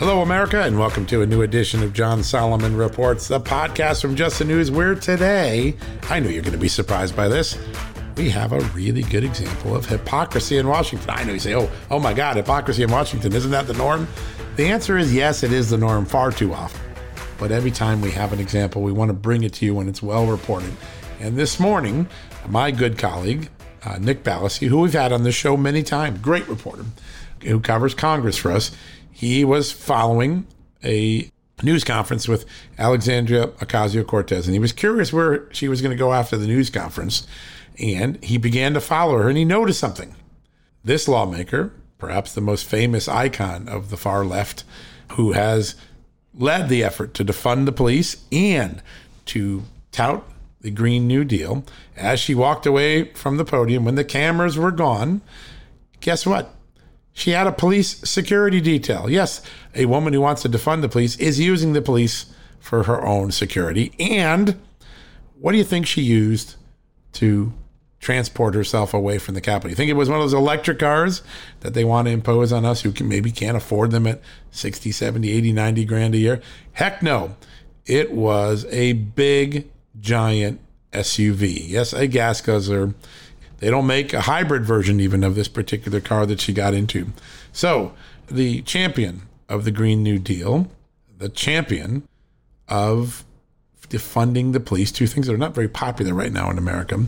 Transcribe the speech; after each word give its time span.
Hello, 0.00 0.22
America, 0.22 0.62
and 0.62 0.78
welcome 0.78 1.04
to 1.04 1.20
a 1.20 1.26
new 1.26 1.42
edition 1.42 1.82
of 1.82 1.92
John 1.92 2.22
Solomon 2.22 2.74
Reports, 2.74 3.28
the 3.28 3.38
podcast 3.38 4.00
from 4.00 4.16
Just 4.16 4.38
the 4.38 4.46
News, 4.46 4.70
where 4.70 4.94
today, 4.94 5.76
I 6.08 6.20
know 6.20 6.30
you're 6.30 6.40
going 6.42 6.54
to 6.54 6.58
be 6.58 6.68
surprised 6.68 7.14
by 7.14 7.28
this, 7.28 7.58
we 8.16 8.30
have 8.30 8.52
a 8.52 8.60
really 8.70 9.02
good 9.02 9.24
example 9.24 9.76
of 9.76 9.84
hypocrisy 9.84 10.56
in 10.56 10.66
Washington. 10.66 11.10
I 11.10 11.24
know 11.24 11.34
you 11.34 11.38
say, 11.38 11.54
oh, 11.54 11.70
oh 11.90 12.00
my 12.00 12.14
God, 12.14 12.36
hypocrisy 12.36 12.82
in 12.82 12.90
Washington, 12.90 13.34
isn't 13.34 13.50
that 13.50 13.66
the 13.66 13.74
norm? 13.74 14.08
The 14.56 14.68
answer 14.68 14.96
is 14.96 15.12
yes, 15.14 15.42
it 15.42 15.52
is 15.52 15.68
the 15.68 15.76
norm 15.76 16.06
far 16.06 16.32
too 16.32 16.54
often. 16.54 16.80
But 17.38 17.52
every 17.52 17.70
time 17.70 18.00
we 18.00 18.10
have 18.12 18.32
an 18.32 18.40
example, 18.40 18.80
we 18.80 18.92
want 18.92 19.10
to 19.10 19.14
bring 19.14 19.42
it 19.42 19.52
to 19.52 19.66
you 19.66 19.74
when 19.74 19.86
it's 19.86 20.02
well 20.02 20.24
reported. 20.24 20.72
And 21.20 21.36
this 21.36 21.60
morning, 21.60 22.08
my 22.48 22.70
good 22.70 22.96
colleague, 22.96 23.50
uh, 23.84 23.98
Nick 23.98 24.24
Ballasy, 24.24 24.66
who 24.66 24.80
we've 24.80 24.94
had 24.94 25.12
on 25.12 25.24
the 25.24 25.32
show 25.32 25.58
many 25.58 25.82
times, 25.82 26.20
great 26.20 26.48
reporter, 26.48 26.86
who 27.42 27.60
covers 27.60 27.92
Congress 27.92 28.38
for 28.38 28.50
us, 28.50 28.70
he 29.12 29.44
was 29.44 29.72
following 29.72 30.46
a 30.84 31.30
news 31.62 31.84
conference 31.84 32.26
with 32.26 32.46
Alexandria 32.78 33.48
Ocasio 33.48 34.06
Cortez, 34.06 34.46
and 34.46 34.54
he 34.54 34.60
was 34.60 34.72
curious 34.72 35.12
where 35.12 35.52
she 35.52 35.68
was 35.68 35.82
going 35.82 35.90
to 35.90 35.98
go 35.98 36.12
after 36.12 36.36
the 36.36 36.46
news 36.46 36.70
conference. 36.70 37.26
And 37.78 38.22
he 38.22 38.38
began 38.38 38.74
to 38.74 38.80
follow 38.80 39.16
her, 39.18 39.28
and 39.28 39.38
he 39.38 39.44
noticed 39.44 39.80
something. 39.80 40.14
This 40.84 41.08
lawmaker, 41.08 41.72
perhaps 41.98 42.32
the 42.34 42.40
most 42.40 42.64
famous 42.64 43.08
icon 43.08 43.68
of 43.68 43.90
the 43.90 43.96
far 43.96 44.24
left, 44.24 44.64
who 45.12 45.32
has 45.32 45.74
led 46.34 46.68
the 46.68 46.84
effort 46.84 47.14
to 47.14 47.24
defund 47.24 47.66
the 47.66 47.72
police 47.72 48.24
and 48.30 48.82
to 49.26 49.64
tout 49.92 50.24
the 50.60 50.70
Green 50.70 51.06
New 51.06 51.24
Deal, 51.24 51.64
as 51.96 52.20
she 52.20 52.34
walked 52.34 52.66
away 52.66 53.12
from 53.14 53.36
the 53.36 53.44
podium 53.44 53.84
when 53.84 53.94
the 53.94 54.04
cameras 54.04 54.58
were 54.58 54.70
gone, 54.70 55.22
guess 56.00 56.26
what? 56.26 56.54
She 57.12 57.30
had 57.30 57.46
a 57.46 57.52
police 57.52 57.98
security 58.08 58.60
detail. 58.60 59.10
Yes, 59.10 59.42
a 59.74 59.86
woman 59.86 60.12
who 60.12 60.20
wants 60.20 60.42
to 60.42 60.48
defund 60.48 60.80
the 60.80 60.88
police 60.88 61.16
is 61.16 61.40
using 61.40 61.72
the 61.72 61.82
police 61.82 62.26
for 62.60 62.84
her 62.84 63.04
own 63.04 63.32
security. 63.32 63.92
And 63.98 64.60
what 65.38 65.52
do 65.52 65.58
you 65.58 65.64
think 65.64 65.86
she 65.86 66.02
used 66.02 66.56
to 67.14 67.52
transport 67.98 68.54
herself 68.54 68.94
away 68.94 69.18
from 69.18 69.34
the 69.34 69.40
Capitol? 69.40 69.70
You 69.70 69.76
think 69.76 69.90
it 69.90 69.94
was 69.94 70.08
one 70.08 70.18
of 70.18 70.24
those 70.24 70.34
electric 70.34 70.78
cars 70.78 71.22
that 71.60 71.74
they 71.74 71.84
want 71.84 72.06
to 72.06 72.12
impose 72.12 72.52
on 72.52 72.64
us 72.64 72.82
who 72.82 72.92
can, 72.92 73.08
maybe 73.08 73.32
can't 73.32 73.56
afford 73.56 73.90
them 73.90 74.06
at 74.06 74.20
60, 74.50 74.92
70, 74.92 75.30
80, 75.30 75.52
90 75.52 75.84
grand 75.84 76.14
a 76.14 76.18
year? 76.18 76.40
Heck 76.72 77.02
no. 77.02 77.36
It 77.86 78.12
was 78.12 78.66
a 78.66 78.92
big, 78.92 79.68
giant 79.98 80.60
SUV. 80.92 81.68
Yes, 81.68 81.92
a 81.92 82.06
gas 82.06 82.40
guzzler 82.40 82.94
they 83.60 83.70
don't 83.70 83.86
make 83.86 84.12
a 84.12 84.22
hybrid 84.22 84.64
version 84.64 85.00
even 85.00 85.22
of 85.22 85.34
this 85.34 85.48
particular 85.48 86.00
car 86.00 86.26
that 86.26 86.40
she 86.40 86.52
got 86.52 86.74
into. 86.74 87.08
So, 87.52 87.92
the 88.28 88.62
champion 88.62 89.22
of 89.48 89.64
the 89.64 89.70
Green 89.70 90.02
New 90.02 90.18
Deal, 90.18 90.70
the 91.16 91.28
champion 91.28 92.02
of 92.68 93.24
defunding 93.88 94.52
the 94.52 94.60
police, 94.60 94.90
two 94.90 95.06
things 95.06 95.26
that 95.26 95.34
are 95.34 95.38
not 95.38 95.54
very 95.54 95.68
popular 95.68 96.14
right 96.14 96.32
now 96.32 96.50
in 96.50 96.58
America, 96.58 97.04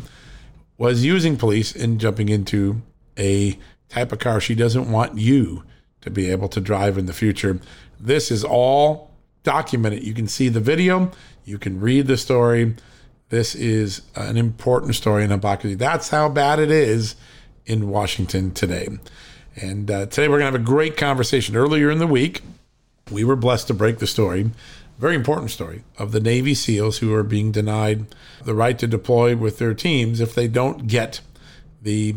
was 0.76 1.04
using 1.04 1.36
police 1.36 1.74
and 1.74 2.00
jumping 2.00 2.28
into 2.28 2.82
a 3.18 3.58
type 3.88 4.12
of 4.12 4.18
car 4.18 4.40
she 4.40 4.54
doesn't 4.54 4.90
want 4.90 5.16
you 5.16 5.62
to 6.00 6.10
be 6.10 6.28
able 6.30 6.48
to 6.48 6.60
drive 6.60 6.98
in 6.98 7.06
the 7.06 7.12
future. 7.12 7.60
This 8.00 8.30
is 8.30 8.44
all 8.44 9.10
documented. 9.44 10.02
You 10.02 10.14
can 10.14 10.26
see 10.26 10.48
the 10.48 10.60
video, 10.60 11.12
you 11.44 11.58
can 11.58 11.80
read 11.80 12.08
the 12.08 12.16
story. 12.16 12.74
This 13.32 13.54
is 13.54 14.02
an 14.14 14.36
important 14.36 14.94
story 14.94 15.24
in 15.24 15.30
hypocrisy. 15.30 15.74
That's 15.74 16.10
how 16.10 16.28
bad 16.28 16.58
it 16.58 16.70
is 16.70 17.16
in 17.64 17.88
Washington 17.88 18.50
today. 18.52 18.88
And 19.56 19.90
uh, 19.90 20.04
today 20.04 20.28
we're 20.28 20.38
going 20.38 20.52
to 20.52 20.58
have 20.58 20.66
a 20.66 20.70
great 20.70 20.98
conversation. 20.98 21.56
Earlier 21.56 21.90
in 21.90 21.96
the 21.96 22.06
week, 22.06 22.42
we 23.10 23.24
were 23.24 23.34
blessed 23.34 23.68
to 23.68 23.74
break 23.74 24.00
the 24.00 24.06
story, 24.06 24.50
very 24.98 25.14
important 25.14 25.50
story, 25.50 25.82
of 25.96 26.12
the 26.12 26.20
Navy 26.20 26.52
SEALs 26.52 26.98
who 26.98 27.14
are 27.14 27.22
being 27.22 27.50
denied 27.52 28.04
the 28.44 28.54
right 28.54 28.78
to 28.78 28.86
deploy 28.86 29.34
with 29.34 29.56
their 29.56 29.72
teams 29.72 30.20
if 30.20 30.34
they 30.34 30.46
don't 30.46 30.86
get 30.86 31.22
the 31.80 32.14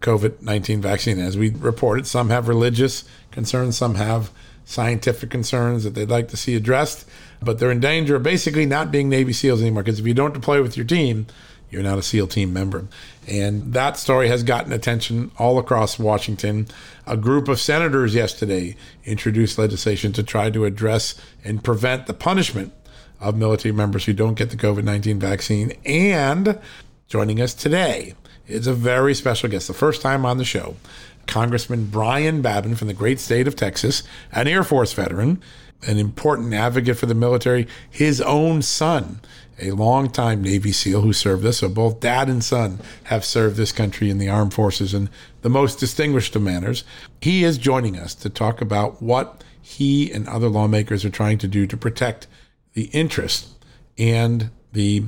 COVID 0.00 0.40
19 0.40 0.80
vaccine. 0.80 1.18
As 1.18 1.36
we 1.36 1.50
reported, 1.50 2.06
some 2.06 2.30
have 2.30 2.48
religious 2.48 3.04
concerns, 3.30 3.76
some 3.76 3.96
have 3.96 4.30
scientific 4.68 5.30
concerns 5.30 5.82
that 5.84 5.94
they'd 5.94 6.10
like 6.10 6.28
to 6.28 6.36
see 6.36 6.54
addressed 6.54 7.06
but 7.40 7.58
they're 7.58 7.70
in 7.70 7.80
danger 7.80 8.16
of 8.16 8.22
basically 8.22 8.66
not 8.66 8.90
being 8.90 9.08
Navy 9.08 9.32
SEALs 9.32 9.60
anymore 9.60 9.82
because 9.82 10.00
if 10.00 10.06
you 10.06 10.14
don't 10.14 10.34
deploy 10.34 10.62
with 10.62 10.76
your 10.76 10.86
team, 10.86 11.26
you're 11.70 11.82
not 11.82 11.98
a 11.98 12.02
SEAL 12.02 12.28
team 12.28 12.52
member. 12.52 12.86
And 13.28 13.74
that 13.74 13.96
story 13.96 14.28
has 14.28 14.42
gotten 14.42 14.72
attention 14.72 15.30
all 15.38 15.58
across 15.58 15.98
Washington. 15.98 16.66
A 17.06 17.16
group 17.16 17.46
of 17.46 17.60
senators 17.60 18.14
yesterday 18.14 18.74
introduced 19.04 19.58
legislation 19.58 20.12
to 20.14 20.22
try 20.22 20.50
to 20.50 20.64
address 20.64 21.14
and 21.44 21.62
prevent 21.62 22.06
the 22.06 22.14
punishment 22.14 22.72
of 23.20 23.36
military 23.36 23.72
members 23.72 24.06
who 24.06 24.12
don't 24.12 24.34
get 24.34 24.50
the 24.50 24.56
COVID 24.56 24.84
19 24.84 25.18
vaccine. 25.18 25.72
And 25.84 26.58
joining 27.08 27.40
us 27.40 27.52
today 27.52 28.14
is 28.46 28.66
a 28.66 28.72
very 28.72 29.14
special 29.14 29.50
guest, 29.50 29.68
the 29.68 29.74
first 29.74 30.00
time 30.00 30.24
on 30.24 30.38
the 30.38 30.44
show, 30.44 30.76
Congressman 31.28 31.86
Brian 31.86 32.42
Babin 32.42 32.74
from 32.74 32.88
the 32.88 32.94
great 32.94 33.20
state 33.20 33.46
of 33.46 33.54
Texas, 33.54 34.02
an 34.32 34.48
Air 34.48 34.64
Force 34.64 34.92
veteran 34.92 35.40
an 35.86 35.98
important 35.98 36.52
advocate 36.52 36.96
for 36.96 37.06
the 37.06 37.14
military. 37.14 37.66
His 37.88 38.20
own 38.20 38.62
son, 38.62 39.20
a 39.60 39.70
longtime 39.72 40.42
Navy 40.42 40.72
SEAL 40.72 41.02
who 41.02 41.12
served 41.12 41.44
us, 41.44 41.58
so 41.58 41.68
both 41.68 42.00
dad 42.00 42.28
and 42.28 42.42
son 42.42 42.80
have 43.04 43.24
served 43.24 43.56
this 43.56 43.72
country 43.72 44.10
in 44.10 44.18
the 44.18 44.28
armed 44.28 44.54
forces 44.54 44.94
in 44.94 45.08
the 45.42 45.48
most 45.48 45.78
distinguished 45.78 46.34
of 46.34 46.42
manners. 46.42 46.84
He 47.20 47.44
is 47.44 47.58
joining 47.58 47.96
us 47.96 48.14
to 48.16 48.30
talk 48.30 48.60
about 48.60 49.00
what 49.02 49.44
he 49.60 50.10
and 50.10 50.26
other 50.28 50.48
lawmakers 50.48 51.04
are 51.04 51.10
trying 51.10 51.38
to 51.38 51.48
do 51.48 51.66
to 51.66 51.76
protect 51.76 52.26
the 52.72 52.84
interests 52.86 53.54
and 53.96 54.50
the 54.72 55.04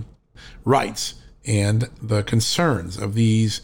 rights 0.65 1.15
and 1.47 1.89
the 2.00 2.23
concerns 2.23 2.97
of 2.97 3.15
these 3.15 3.61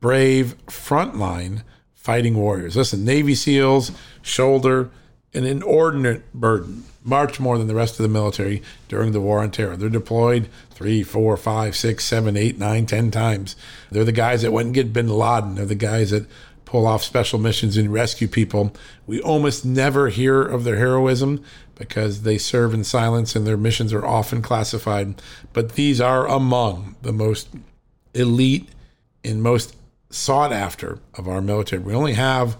brave 0.00 0.56
frontline 0.66 1.62
fighting 2.00 2.34
warriors. 2.34 2.76
Listen, 2.76 3.04
Navy 3.04 3.34
SEALs 3.34 3.92
shoulder 4.22 4.90
an 5.32 5.44
inordinate 5.44 6.32
burden, 6.32 6.84
much 7.04 7.38
more 7.38 7.56
than 7.56 7.68
the 7.68 7.74
rest 7.74 7.98
of 7.98 8.02
the 8.02 8.08
military 8.08 8.62
during 8.88 9.12
the 9.12 9.20
war 9.20 9.40
on 9.42 9.50
terror. 9.50 9.76
They're 9.76 9.88
deployed 9.88 10.48
three, 10.70 11.02
four, 11.02 11.36
five, 11.36 11.76
six, 11.76 12.04
seven, 12.04 12.36
eight, 12.36 12.58
nine, 12.58 12.86
ten 12.86 13.10
times. 13.10 13.54
They're 13.90 14.04
the 14.04 14.12
guys 14.12 14.42
that 14.42 14.50
went 14.50 14.66
and 14.66 14.74
get 14.74 14.92
bin 14.92 15.08
Laden. 15.08 15.54
They're 15.54 15.66
the 15.66 15.74
guys 15.74 16.10
that 16.10 16.26
pull 16.64 16.86
off 16.86 17.04
special 17.04 17.38
missions 17.38 17.76
and 17.76 17.92
rescue 17.92 18.28
people. 18.28 18.72
We 19.06 19.20
almost 19.20 19.64
never 19.64 20.08
hear 20.08 20.42
of 20.42 20.64
their 20.64 20.76
heroism 20.76 21.44
because 21.74 22.22
they 22.22 22.38
serve 22.38 22.74
in 22.74 22.84
silence 22.84 23.34
and 23.34 23.46
their 23.46 23.56
missions 23.56 23.92
are 23.92 24.04
often 24.04 24.42
classified. 24.42 25.20
But 25.52 25.72
these 25.72 26.00
are 26.00 26.26
among 26.26 26.96
the 27.02 27.12
most 27.12 27.48
elite 28.14 28.68
and 29.24 29.42
most 29.42 29.76
sought 30.10 30.52
after 30.52 30.98
of 31.14 31.28
our 31.28 31.40
military. 31.40 31.82
We 31.82 31.94
only 31.94 32.14
have 32.14 32.56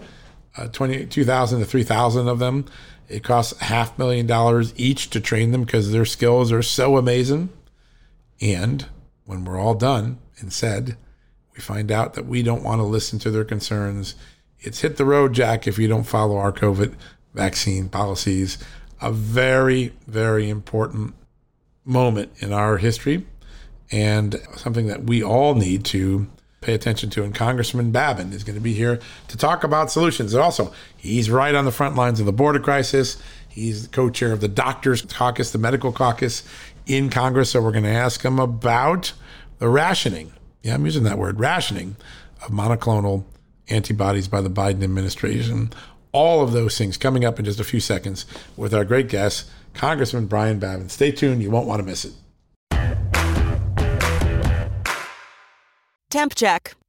uh, 0.56 0.68
22,000 0.68 1.60
to 1.60 1.66
3,000 1.66 2.28
of 2.28 2.38
them. 2.38 2.64
It 3.08 3.24
costs 3.24 3.58
half 3.60 3.98
million 3.98 4.26
dollars 4.26 4.72
each 4.76 5.10
to 5.10 5.20
train 5.20 5.50
them 5.50 5.64
because 5.64 5.90
their 5.90 6.04
skills 6.04 6.52
are 6.52 6.62
so 6.62 6.96
amazing. 6.96 7.50
And 8.40 8.86
when 9.24 9.44
we're 9.44 9.60
all 9.60 9.74
done 9.74 10.18
and 10.38 10.52
said, 10.52 10.96
we 11.54 11.60
find 11.60 11.90
out 11.90 12.14
that 12.14 12.26
we 12.26 12.42
don't 12.42 12.62
want 12.62 12.78
to 12.78 12.84
listen 12.84 13.18
to 13.20 13.30
their 13.30 13.44
concerns. 13.44 14.14
It's 14.60 14.80
hit 14.80 14.96
the 14.96 15.04
road, 15.04 15.32
Jack, 15.32 15.66
if 15.66 15.78
you 15.78 15.88
don't 15.88 16.04
follow 16.04 16.36
our 16.36 16.52
COVID 16.52 16.94
vaccine 17.34 17.88
policies. 17.88 18.58
A 19.00 19.10
very, 19.10 19.92
very 20.06 20.48
important 20.48 21.14
moment 21.84 22.32
in 22.38 22.52
our 22.52 22.76
history 22.76 23.26
and 23.90 24.40
something 24.56 24.86
that 24.86 25.04
we 25.04 25.22
all 25.22 25.54
need 25.54 25.84
to 25.86 26.28
pay 26.60 26.74
attention 26.74 27.08
to. 27.10 27.24
And 27.24 27.34
Congressman 27.34 27.90
Babin 27.90 28.32
is 28.32 28.44
going 28.44 28.56
to 28.56 28.60
be 28.60 28.74
here 28.74 29.00
to 29.28 29.36
talk 29.36 29.64
about 29.64 29.90
solutions. 29.90 30.34
And 30.34 30.42
also, 30.42 30.72
he's 30.96 31.30
right 31.30 31.54
on 31.54 31.64
the 31.64 31.72
front 31.72 31.96
lines 31.96 32.20
of 32.20 32.26
the 32.26 32.32
border 32.32 32.60
crisis. 32.60 33.20
He's 33.48 33.84
the 33.84 33.88
co 33.88 34.10
chair 34.10 34.32
of 34.32 34.40
the 34.40 34.48
Doctors 34.48 35.02
Caucus, 35.02 35.50
the 35.50 35.58
Medical 35.58 35.92
Caucus 35.92 36.42
in 36.86 37.10
Congress. 37.10 37.50
So 37.50 37.62
we're 37.62 37.72
going 37.72 37.84
to 37.84 37.90
ask 37.90 38.22
him 38.22 38.38
about 38.38 39.12
the 39.58 39.68
rationing. 39.68 40.32
Yeah, 40.62 40.74
I'm 40.74 40.84
using 40.84 41.04
that 41.04 41.18
word 41.18 41.40
rationing 41.40 41.96
of 42.42 42.50
monoclonal 42.50 43.24
antibodies 43.68 44.28
by 44.28 44.40
the 44.40 44.50
Biden 44.50 44.82
administration. 44.82 45.72
All 46.12 46.42
of 46.42 46.52
those 46.52 46.76
things 46.76 46.96
coming 46.96 47.24
up 47.24 47.38
in 47.38 47.44
just 47.44 47.60
a 47.60 47.64
few 47.64 47.80
seconds 47.80 48.26
with 48.56 48.74
our 48.74 48.84
great 48.84 49.08
guest, 49.08 49.48
Congressman 49.74 50.26
Brian 50.26 50.58
Babin. 50.58 50.88
Stay 50.88 51.12
tuned, 51.12 51.42
you 51.42 51.50
won't 51.50 51.68
want 51.68 51.80
to 51.80 51.86
miss 51.86 52.04
it. 52.04 52.12
Temp 56.10 56.34
check. 56.34 56.79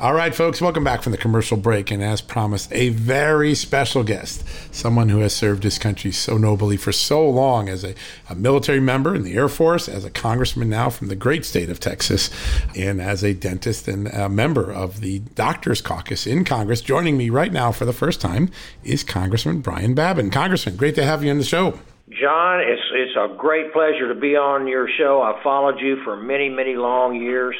All 0.00 0.14
right, 0.14 0.34
folks, 0.34 0.62
welcome 0.62 0.82
back 0.82 1.02
from 1.02 1.12
the 1.12 1.18
commercial 1.18 1.58
break. 1.58 1.90
And 1.90 2.02
as 2.02 2.22
promised, 2.22 2.72
a 2.72 2.88
very 2.88 3.54
special 3.54 4.02
guest, 4.02 4.42
someone 4.74 5.10
who 5.10 5.18
has 5.18 5.34
served 5.34 5.62
his 5.62 5.78
country 5.78 6.10
so 6.10 6.38
nobly 6.38 6.78
for 6.78 6.90
so 6.90 7.28
long 7.28 7.68
as 7.68 7.84
a, 7.84 7.94
a, 8.30 8.34
military 8.34 8.80
member 8.80 9.14
in 9.14 9.24
the 9.24 9.34
Air 9.34 9.46
Force, 9.46 9.90
as 9.90 10.06
a 10.06 10.10
congressman 10.10 10.70
now 10.70 10.88
from 10.88 11.08
the 11.08 11.14
great 11.14 11.44
state 11.44 11.68
of 11.68 11.80
Texas, 11.80 12.30
and 12.74 13.02
as 13.02 13.22
a 13.22 13.34
dentist 13.34 13.88
and 13.88 14.08
a 14.08 14.30
member 14.30 14.72
of 14.72 15.02
the 15.02 15.18
Doctors 15.34 15.82
Caucus 15.82 16.26
in 16.26 16.46
Congress. 16.46 16.80
Joining 16.80 17.18
me 17.18 17.28
right 17.28 17.52
now 17.52 17.70
for 17.70 17.84
the 17.84 17.92
first 17.92 18.22
time 18.22 18.50
is 18.82 19.04
Congressman 19.04 19.60
Brian 19.60 19.92
Babin. 19.92 20.30
Congressman, 20.30 20.76
great 20.76 20.94
to 20.94 21.04
have 21.04 21.22
you 21.22 21.30
on 21.30 21.36
the 21.36 21.44
show. 21.44 21.78
John, 22.08 22.60
it's 22.60 22.80
it's 22.94 23.16
a 23.16 23.36
great 23.36 23.70
pleasure 23.74 24.12
to 24.12 24.18
be 24.18 24.34
on 24.34 24.66
your 24.66 24.88
show. 24.98 25.20
I've 25.20 25.42
followed 25.42 25.78
you 25.78 26.02
for 26.04 26.16
many, 26.16 26.48
many 26.48 26.74
long 26.74 27.14
years. 27.14 27.54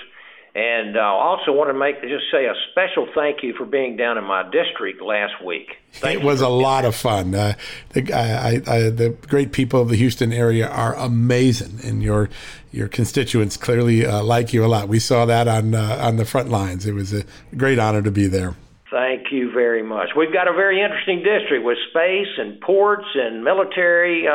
And 0.55 0.99
I 0.99 1.08
uh, 1.08 1.12
also 1.12 1.52
want 1.52 1.70
to 1.70 1.75
make 1.75 2.02
just 2.02 2.25
say 2.32 2.47
a 2.47 2.55
special 2.73 3.06
thank 3.14 3.44
you 3.44 3.55
for 3.55 3.64
being 3.64 3.97
down 3.97 4.19
in 4.19 4.25
my 4.25 4.43
district 4.50 5.00
last 5.00 5.44
week. 5.44 5.76
Thank 5.93 6.20
it 6.20 6.25
was 6.25 6.41
a 6.41 6.49
lot 6.49 6.85
of 6.85 6.97
fun. 6.97 7.35
Uh, 7.37 7.55
the, 7.91 8.12
I, 8.12 8.61
I, 8.67 8.91
the 8.91 9.17
great 9.29 9.52
people 9.52 9.81
of 9.81 9.88
the 9.88 9.97
Houston 9.97 10.32
area 10.32 10.69
are 10.69 10.97
amazing, 10.97 11.79
and 11.85 12.02
your 12.02 12.31
your 12.73 12.88
constituents 12.88 13.56
clearly 13.56 14.05
uh, 14.05 14.25
like 14.25 14.52
you 14.52 14.64
a 14.64 14.67
lot. 14.67 14.88
We 14.88 14.99
saw 14.99 15.25
that 15.26 15.47
on 15.47 15.75
uh, 15.75 15.99
on 16.00 16.17
the 16.17 16.25
front 16.25 16.49
lines. 16.49 16.85
It 16.85 16.94
was 16.94 17.12
a 17.12 17.25
great 17.56 17.79
honor 17.79 18.03
to 18.03 18.11
be 18.11 18.26
there. 18.26 18.56
Thank 18.91 19.31
you 19.31 19.53
very 19.53 19.85
much. 19.85 20.11
We've 20.17 20.32
got 20.32 20.49
a 20.49 20.53
very 20.53 20.82
interesting 20.82 21.23
district 21.23 21.64
with 21.64 21.79
space 21.91 22.26
and 22.38 22.61
ports 22.61 23.06
and 23.14 23.44
military 23.44 24.26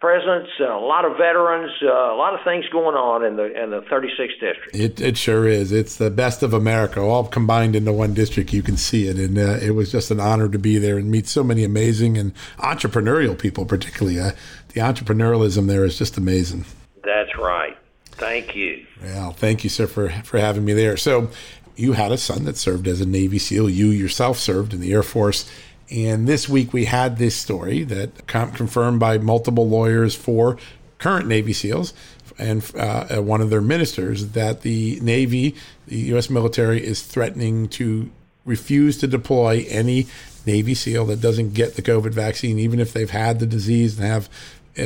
presence, 0.00 0.48
uh, 0.60 0.76
a 0.76 0.78
lot 0.78 1.04
of 1.04 1.16
veterans, 1.16 1.70
uh, 1.82 1.88
a 1.88 2.16
lot 2.16 2.34
of 2.34 2.40
things 2.44 2.64
going 2.70 2.94
on 2.94 3.24
in 3.24 3.36
the 3.36 3.62
in 3.62 3.70
the 3.70 3.80
36th 3.82 4.40
district. 4.40 4.74
It 4.74 5.00
it 5.00 5.16
sure 5.16 5.46
is. 5.46 5.72
It's 5.72 5.96
the 5.96 6.10
best 6.10 6.42
of 6.42 6.52
America, 6.52 7.00
all 7.00 7.26
combined 7.26 7.74
into 7.74 7.92
one 7.92 8.14
district. 8.14 8.52
You 8.52 8.62
can 8.62 8.76
see 8.76 9.08
it, 9.08 9.16
and 9.16 9.38
uh, 9.38 9.58
it 9.60 9.72
was 9.72 9.90
just 9.90 10.10
an 10.10 10.20
honor 10.20 10.48
to 10.48 10.58
be 10.58 10.78
there 10.78 10.98
and 10.98 11.10
meet 11.10 11.26
so 11.26 11.42
many 11.42 11.64
amazing 11.64 12.16
and 12.16 12.32
entrepreneurial 12.58 13.38
people. 13.38 13.64
Particularly, 13.64 14.20
uh, 14.20 14.32
the 14.68 14.80
entrepreneurialism 14.80 15.66
there 15.66 15.84
is 15.84 15.98
just 15.98 16.16
amazing. 16.16 16.64
That's 17.04 17.36
right. 17.36 17.76
Thank 18.12 18.56
you. 18.56 18.84
Well, 19.02 19.32
thank 19.32 19.64
you, 19.64 19.70
sir, 19.70 19.86
for 19.86 20.10
for 20.24 20.38
having 20.38 20.64
me 20.64 20.72
there. 20.72 20.96
So, 20.96 21.30
you 21.76 21.92
had 21.92 22.10
a 22.10 22.18
son 22.18 22.44
that 22.44 22.56
served 22.56 22.88
as 22.88 23.00
a 23.00 23.06
Navy 23.06 23.38
SEAL. 23.38 23.70
You 23.70 23.86
yourself 23.88 24.38
served 24.38 24.74
in 24.74 24.80
the 24.80 24.92
Air 24.92 25.04
Force. 25.04 25.48
And 25.90 26.26
this 26.26 26.48
week 26.48 26.72
we 26.72 26.84
had 26.84 27.16
this 27.18 27.34
story 27.34 27.82
that 27.84 28.26
confirmed 28.26 29.00
by 29.00 29.18
multiple 29.18 29.68
lawyers 29.68 30.14
for 30.14 30.58
current 30.98 31.26
Navy 31.26 31.52
SEALs 31.52 31.94
and 32.38 32.64
uh, 32.76 33.20
one 33.20 33.40
of 33.40 33.50
their 33.50 33.60
ministers 33.60 34.28
that 34.28 34.62
the 34.62 34.98
Navy, 35.00 35.56
the 35.86 35.96
U.S. 35.96 36.30
military, 36.30 36.84
is 36.84 37.02
threatening 37.02 37.68
to 37.70 38.10
refuse 38.44 38.96
to 38.98 39.06
deploy 39.06 39.66
any 39.68 40.06
Navy 40.46 40.74
SEAL 40.74 41.06
that 41.06 41.20
doesn't 41.20 41.52
get 41.52 41.74
the 41.74 41.82
COVID 41.82 42.12
vaccine, 42.12 42.58
even 42.58 42.80
if 42.80 42.92
they've 42.92 43.10
had 43.10 43.38
the 43.38 43.46
disease 43.46 43.98
and 43.98 44.06
have 44.06 44.26
uh, 44.26 44.30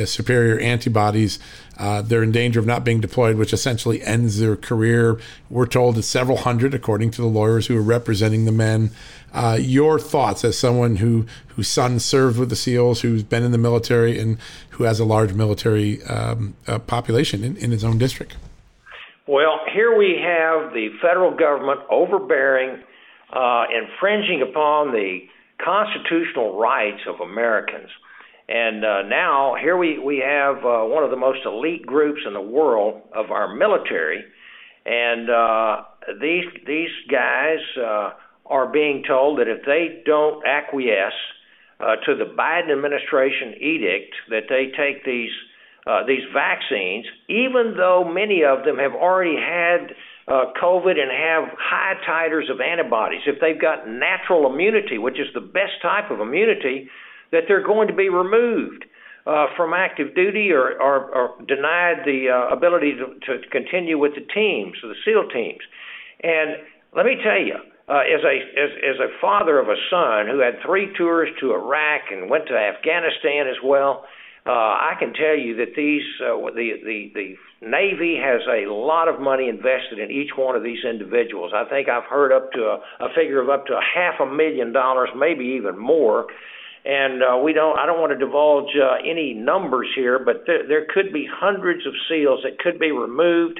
superior 0.05 0.59
antibodies. 0.59 1.39
Uh, 1.77 2.01
they're 2.01 2.23
in 2.23 2.31
danger 2.31 2.59
of 2.59 2.65
not 2.65 2.83
being 2.83 3.01
deployed, 3.01 3.35
which 3.35 3.53
essentially 3.53 4.01
ends 4.03 4.39
their 4.39 4.55
career. 4.55 5.19
We're 5.49 5.65
told 5.65 5.97
it's 5.97 6.07
several 6.07 6.37
hundred, 6.37 6.73
according 6.73 7.11
to 7.11 7.21
the 7.21 7.27
lawyers 7.27 7.67
who 7.67 7.77
are 7.77 7.81
representing 7.81 8.45
the 8.45 8.51
men. 8.51 8.91
Uh, 9.33 9.57
your 9.59 9.97
thoughts 9.97 10.45
as 10.45 10.57
someone 10.57 10.97
who 10.97 11.25
whose 11.55 11.67
son 11.67 11.99
served 11.99 12.37
with 12.37 12.49
the 12.49 12.55
SEALs, 12.55 13.01
who's 13.01 13.23
been 13.23 13.43
in 13.43 13.51
the 13.51 13.57
military, 13.57 14.19
and 14.19 14.37
who 14.71 14.83
has 14.83 14.99
a 14.99 15.05
large 15.05 15.33
military 15.33 16.03
um, 16.03 16.53
uh, 16.67 16.77
population 16.79 17.43
in, 17.43 17.57
in 17.57 17.71
his 17.71 17.83
own 17.83 17.97
district? 17.97 18.37
Well, 19.27 19.61
here 19.73 19.97
we 19.97 20.19
have 20.21 20.73
the 20.73 20.89
federal 21.01 21.35
government 21.35 21.79
overbearing, 21.89 22.83
uh, 23.31 23.63
infringing 23.73 24.41
upon 24.41 24.91
the 24.91 25.21
constitutional 25.63 26.59
rights 26.59 27.01
of 27.07 27.21
Americans. 27.21 27.89
And 28.49 28.83
uh, 28.83 29.01
now 29.03 29.55
here 29.59 29.77
we 29.77 29.99
we 29.99 30.21
have 30.25 30.57
uh, 30.57 30.83
one 30.83 31.03
of 31.03 31.11
the 31.11 31.17
most 31.17 31.39
elite 31.45 31.85
groups 31.85 32.21
in 32.27 32.33
the 32.33 32.41
world 32.41 33.01
of 33.15 33.31
our 33.31 33.55
military, 33.55 34.23
and 34.85 35.29
uh, 35.29 35.83
these 36.19 36.45
these 36.67 36.91
guys 37.09 37.59
uh, 37.77 38.09
are 38.45 38.67
being 38.67 39.03
told 39.07 39.39
that 39.39 39.47
if 39.47 39.65
they 39.65 40.03
don't 40.05 40.45
acquiesce 40.45 41.13
uh, 41.79 41.95
to 42.05 42.15
the 42.15 42.25
Biden 42.37 42.71
administration 42.71 43.55
edict 43.61 44.13
that 44.29 44.43
they 44.49 44.75
take 44.75 45.05
these 45.05 45.31
uh, 45.87 46.05
these 46.05 46.23
vaccines, 46.33 47.05
even 47.29 47.75
though 47.77 48.03
many 48.03 48.43
of 48.43 48.65
them 48.65 48.77
have 48.77 48.93
already 48.93 49.35
had 49.35 49.95
uh, 50.27 50.51
COVID 50.61 50.99
and 50.99 51.11
have 51.11 51.57
high 51.57 51.95
titers 52.07 52.51
of 52.51 52.59
antibodies, 52.59 53.21
if 53.25 53.39
they've 53.39 53.59
got 53.59 53.87
natural 53.87 54.51
immunity, 54.51 54.97
which 54.97 55.19
is 55.19 55.27
the 55.33 55.41
best 55.41 55.79
type 55.81 56.11
of 56.11 56.19
immunity 56.19 56.89
that 57.33 57.43
they're 57.49 57.65
going 57.65 57.89
to 57.89 57.93
be 57.93 58.07
removed 58.07 58.85
uh, 59.25 59.47
from 59.57 59.73
active 59.73 60.15
duty 60.15 60.51
or, 60.51 60.79
or, 60.81 61.09
or 61.11 61.41
denied 61.47 62.05
the 62.05 62.29
uh, 62.29 62.53
ability 62.53 62.93
to, 62.93 63.19
to 63.25 63.47
continue 63.49 63.97
with 63.97 64.13
the 64.15 64.25
teams, 64.33 64.77
the 64.81 64.95
SEAL 65.03 65.29
teams. 65.33 65.61
And 66.23 66.61
let 66.95 67.05
me 67.05 67.15
tell 67.23 67.41
you, 67.41 67.57
uh, 67.89 68.03
as 68.07 68.23
a 68.23 68.35
as, 68.55 68.71
as 68.79 68.97
a 68.99 69.09
father 69.19 69.59
of 69.59 69.67
a 69.67 69.75
son 69.89 70.27
who 70.27 70.39
had 70.39 70.55
three 70.65 70.87
tours 70.97 71.27
to 71.41 71.51
Iraq 71.51 72.11
and 72.11 72.29
went 72.29 72.47
to 72.47 72.55
Afghanistan 72.55 73.47
as 73.47 73.57
well, 73.63 74.05
uh, 74.45 74.51
I 74.51 74.93
can 74.99 75.13
tell 75.13 75.35
you 75.35 75.55
that 75.57 75.75
these 75.75 76.03
uh, 76.21 76.35
the 76.55 76.79
the 76.83 77.11
the 77.13 77.35
Navy 77.65 78.19
has 78.23 78.41
a 78.47 78.71
lot 78.71 79.07
of 79.07 79.19
money 79.19 79.49
invested 79.49 79.99
in 79.99 80.11
each 80.11 80.31
one 80.37 80.55
of 80.55 80.63
these 80.63 80.83
individuals. 80.83 81.51
I 81.55 81.63
think 81.69 81.89
I've 81.89 82.07
heard 82.09 82.31
up 82.31 82.51
to 82.53 82.59
a, 82.59 83.05
a 83.05 83.09
figure 83.15 83.41
of 83.41 83.49
up 83.49 83.65
to 83.67 83.73
a 83.73 83.83
half 83.83 84.19
a 84.19 84.25
million 84.25 84.71
dollars, 84.71 85.09
maybe 85.15 85.45
even 85.59 85.77
more 85.77 86.27
and 86.85 87.23
uh, 87.23 87.37
we 87.37 87.53
don't. 87.53 87.79
I 87.79 87.85
don't 87.85 87.99
want 87.99 88.11
to 88.11 88.17
divulge 88.17 88.75
uh, 88.75 88.95
any 89.09 89.33
numbers 89.33 89.87
here, 89.95 90.19
but 90.19 90.43
there, 90.45 90.67
there 90.67 90.85
could 90.93 91.13
be 91.13 91.27
hundreds 91.31 91.85
of 91.87 91.93
seals 92.09 92.41
that 92.43 92.59
could 92.59 92.79
be 92.79 92.91
removed 92.91 93.59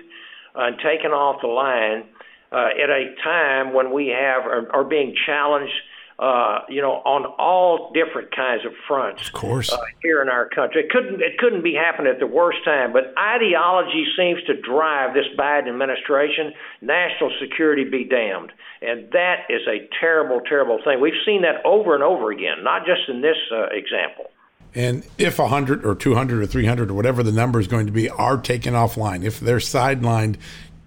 and 0.55 0.77
taken 0.77 1.11
off 1.11 1.41
the 1.41 1.47
line 1.47 2.03
uh, 2.51 2.69
at 2.81 2.89
a 2.89 3.15
time 3.23 3.73
when 3.73 3.93
we 3.93 4.07
have 4.07 4.45
are, 4.45 4.69
are 4.75 4.83
being 4.83 5.15
challenged 5.25 5.73
uh, 6.23 6.63
you 6.69 6.81
know, 6.81 7.03
on 7.03 7.25
all 7.37 7.91
different 7.93 8.33
kinds 8.33 8.65
of 8.65 8.71
fronts. 8.87 9.27
Of 9.27 9.33
course. 9.33 9.69
Uh, 9.69 9.77
here 10.01 10.21
in 10.21 10.29
our 10.29 10.47
country, 10.47 10.83
it 10.83 10.89
couldn't 10.89 11.21
it 11.21 11.37
couldn't 11.37 11.63
be 11.63 11.73
happening 11.73 12.13
at 12.13 12.19
the 12.19 12.27
worst 12.27 12.63
time. 12.63 12.93
But 12.93 13.13
ideology 13.19 14.05
seems 14.15 14.41
to 14.47 14.55
drive 14.55 15.13
this 15.13 15.25
Biden 15.37 15.67
administration. 15.67 16.53
National 16.79 17.29
security 17.41 17.83
be 17.83 18.05
damned, 18.05 18.53
and 18.81 19.11
that 19.11 19.47
is 19.49 19.67
a 19.67 19.89
terrible, 19.99 20.39
terrible 20.39 20.79
thing. 20.81 21.01
We've 21.01 21.19
seen 21.25 21.41
that 21.41 21.59
over 21.65 21.93
and 21.93 22.03
over 22.03 22.31
again, 22.31 22.63
not 22.63 22.85
just 22.85 23.01
in 23.09 23.19
this 23.19 23.37
uh, 23.51 23.67
example. 23.75 24.31
And 24.75 25.05
if 25.17 25.37
100 25.37 25.85
or 25.85 25.93
200 25.93 26.41
or 26.41 26.45
300 26.47 26.89
or 26.89 26.93
whatever 26.93 27.21
the 27.21 27.31
number 27.31 27.59
is 27.59 27.67
going 27.67 27.85
to 27.85 27.91
be 27.91 28.09
are 28.09 28.37
taken 28.37 28.73
offline, 28.73 29.23
if 29.23 29.39
they're 29.39 29.57
sidelined, 29.57 30.37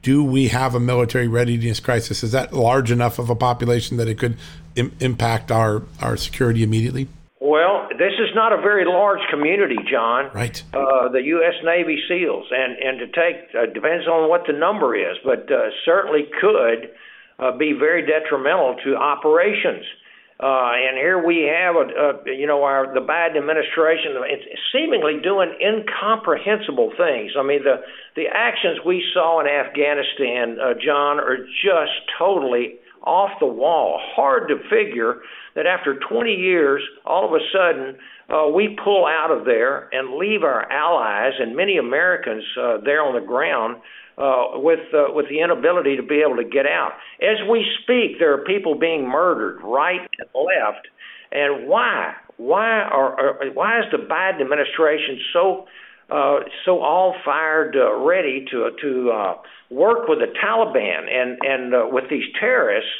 do 0.06 0.22
we 0.22 0.46
have 0.46 0.76
a 0.76 0.78
military 0.78 1.26
readiness 1.26 1.80
crisis? 1.80 2.22
Is 2.22 2.30
that 2.30 2.52
large 2.52 2.92
enough 2.92 3.18
of 3.18 3.28
a 3.28 3.34
population 3.34 3.96
that 3.96 4.06
it 4.06 4.20
could 4.20 4.38
Im- 4.76 4.94
impact 5.00 5.50
our, 5.50 5.82
our 6.00 6.16
security 6.16 6.62
immediately? 6.62 7.08
Well, 7.40 7.88
this 7.90 8.12
is 8.20 8.30
not 8.32 8.52
a 8.52 8.58
very 8.58 8.84
large 8.84 9.18
community, 9.30 9.78
John. 9.90 10.30
Right. 10.32 10.62
Uh, 10.72 11.08
the 11.08 11.22
U.S. 11.22 11.54
Navy 11.64 11.98
SEALs, 12.08 12.46
and 12.52 12.78
and 12.78 12.98
to 13.00 13.06
take 13.08 13.50
uh, 13.52 13.66
depends 13.74 14.06
on 14.06 14.30
what 14.30 14.46
the 14.46 14.52
number 14.52 14.94
is, 14.94 15.16
but 15.24 15.50
uh, 15.50 15.70
certainly 15.84 16.28
could 16.40 16.94
uh, 17.40 17.56
be 17.56 17.72
very 17.72 18.06
detrimental 18.06 18.76
to 18.84 18.94
operations. 18.94 19.84
Uh, 20.38 20.76
and 20.76 20.98
here 20.98 21.24
we 21.24 21.48
have, 21.48 21.76
a, 21.76 22.28
a, 22.28 22.36
you 22.36 22.46
know, 22.46 22.62
our 22.62 22.92
the 22.92 23.00
Biden 23.00 23.38
administration 23.38 24.12
seemingly 24.70 25.18
doing 25.22 25.48
incomprehensible 25.64 26.92
things. 26.96 27.32
I 27.38 27.42
mean, 27.42 27.64
the 27.64 27.80
the 28.16 28.26
actions 28.28 28.80
we 28.84 29.02
saw 29.14 29.40
in 29.40 29.46
Afghanistan, 29.46 30.58
uh, 30.60 30.74
John, 30.74 31.18
are 31.20 31.38
just 31.38 31.96
totally 32.18 32.76
off 33.02 33.30
the 33.40 33.46
wall. 33.46 33.98
Hard 34.14 34.48
to 34.48 34.56
figure 34.68 35.22
that 35.54 35.64
after 35.64 35.98
20 35.98 36.34
years, 36.34 36.82
all 37.06 37.24
of 37.24 37.32
a 37.32 37.44
sudden, 37.50 37.96
uh, 38.28 38.50
we 38.50 38.76
pull 38.84 39.06
out 39.06 39.30
of 39.30 39.46
there 39.46 39.88
and 39.94 40.18
leave 40.18 40.42
our 40.42 40.70
allies 40.70 41.32
and 41.38 41.56
many 41.56 41.78
Americans 41.78 42.44
uh, 42.60 42.76
there 42.84 43.02
on 43.02 43.14
the 43.14 43.26
ground 43.26 43.76
uh, 44.18 44.58
with 44.58 44.80
uh, 44.94 45.12
with 45.12 45.28
the 45.28 45.40
inability 45.40 45.96
to 45.96 46.02
be 46.02 46.22
able 46.26 46.36
to 46.36 46.48
get 46.48 46.66
out. 46.66 46.92
As 47.20 47.36
we 47.48 47.66
speak, 47.82 48.18
there 48.18 48.32
are 48.32 48.44
people 48.44 48.74
being 48.74 49.08
murdered 49.08 49.60
right 49.62 50.00
and 50.00 50.28
left. 50.34 50.88
And 51.32 51.68
why? 51.68 52.14
Why 52.36 52.80
are, 52.80 53.20
are 53.20 53.50
why 53.52 53.80
is 53.80 53.86
the 53.90 53.98
Biden 53.98 54.40
administration 54.40 55.18
so 55.32 55.66
uh, 56.10 56.40
so 56.64 56.80
all 56.80 57.14
fired 57.24 57.76
uh, 57.76 57.94
ready 57.96 58.46
to 58.50 58.70
to 58.80 59.10
uh, 59.10 59.34
work 59.70 60.08
with 60.08 60.20
the 60.20 60.32
Taliban 60.42 61.12
and 61.12 61.38
and 61.42 61.74
uh, 61.74 61.86
with 61.90 62.04
these 62.10 62.24
terrorists? 62.38 62.90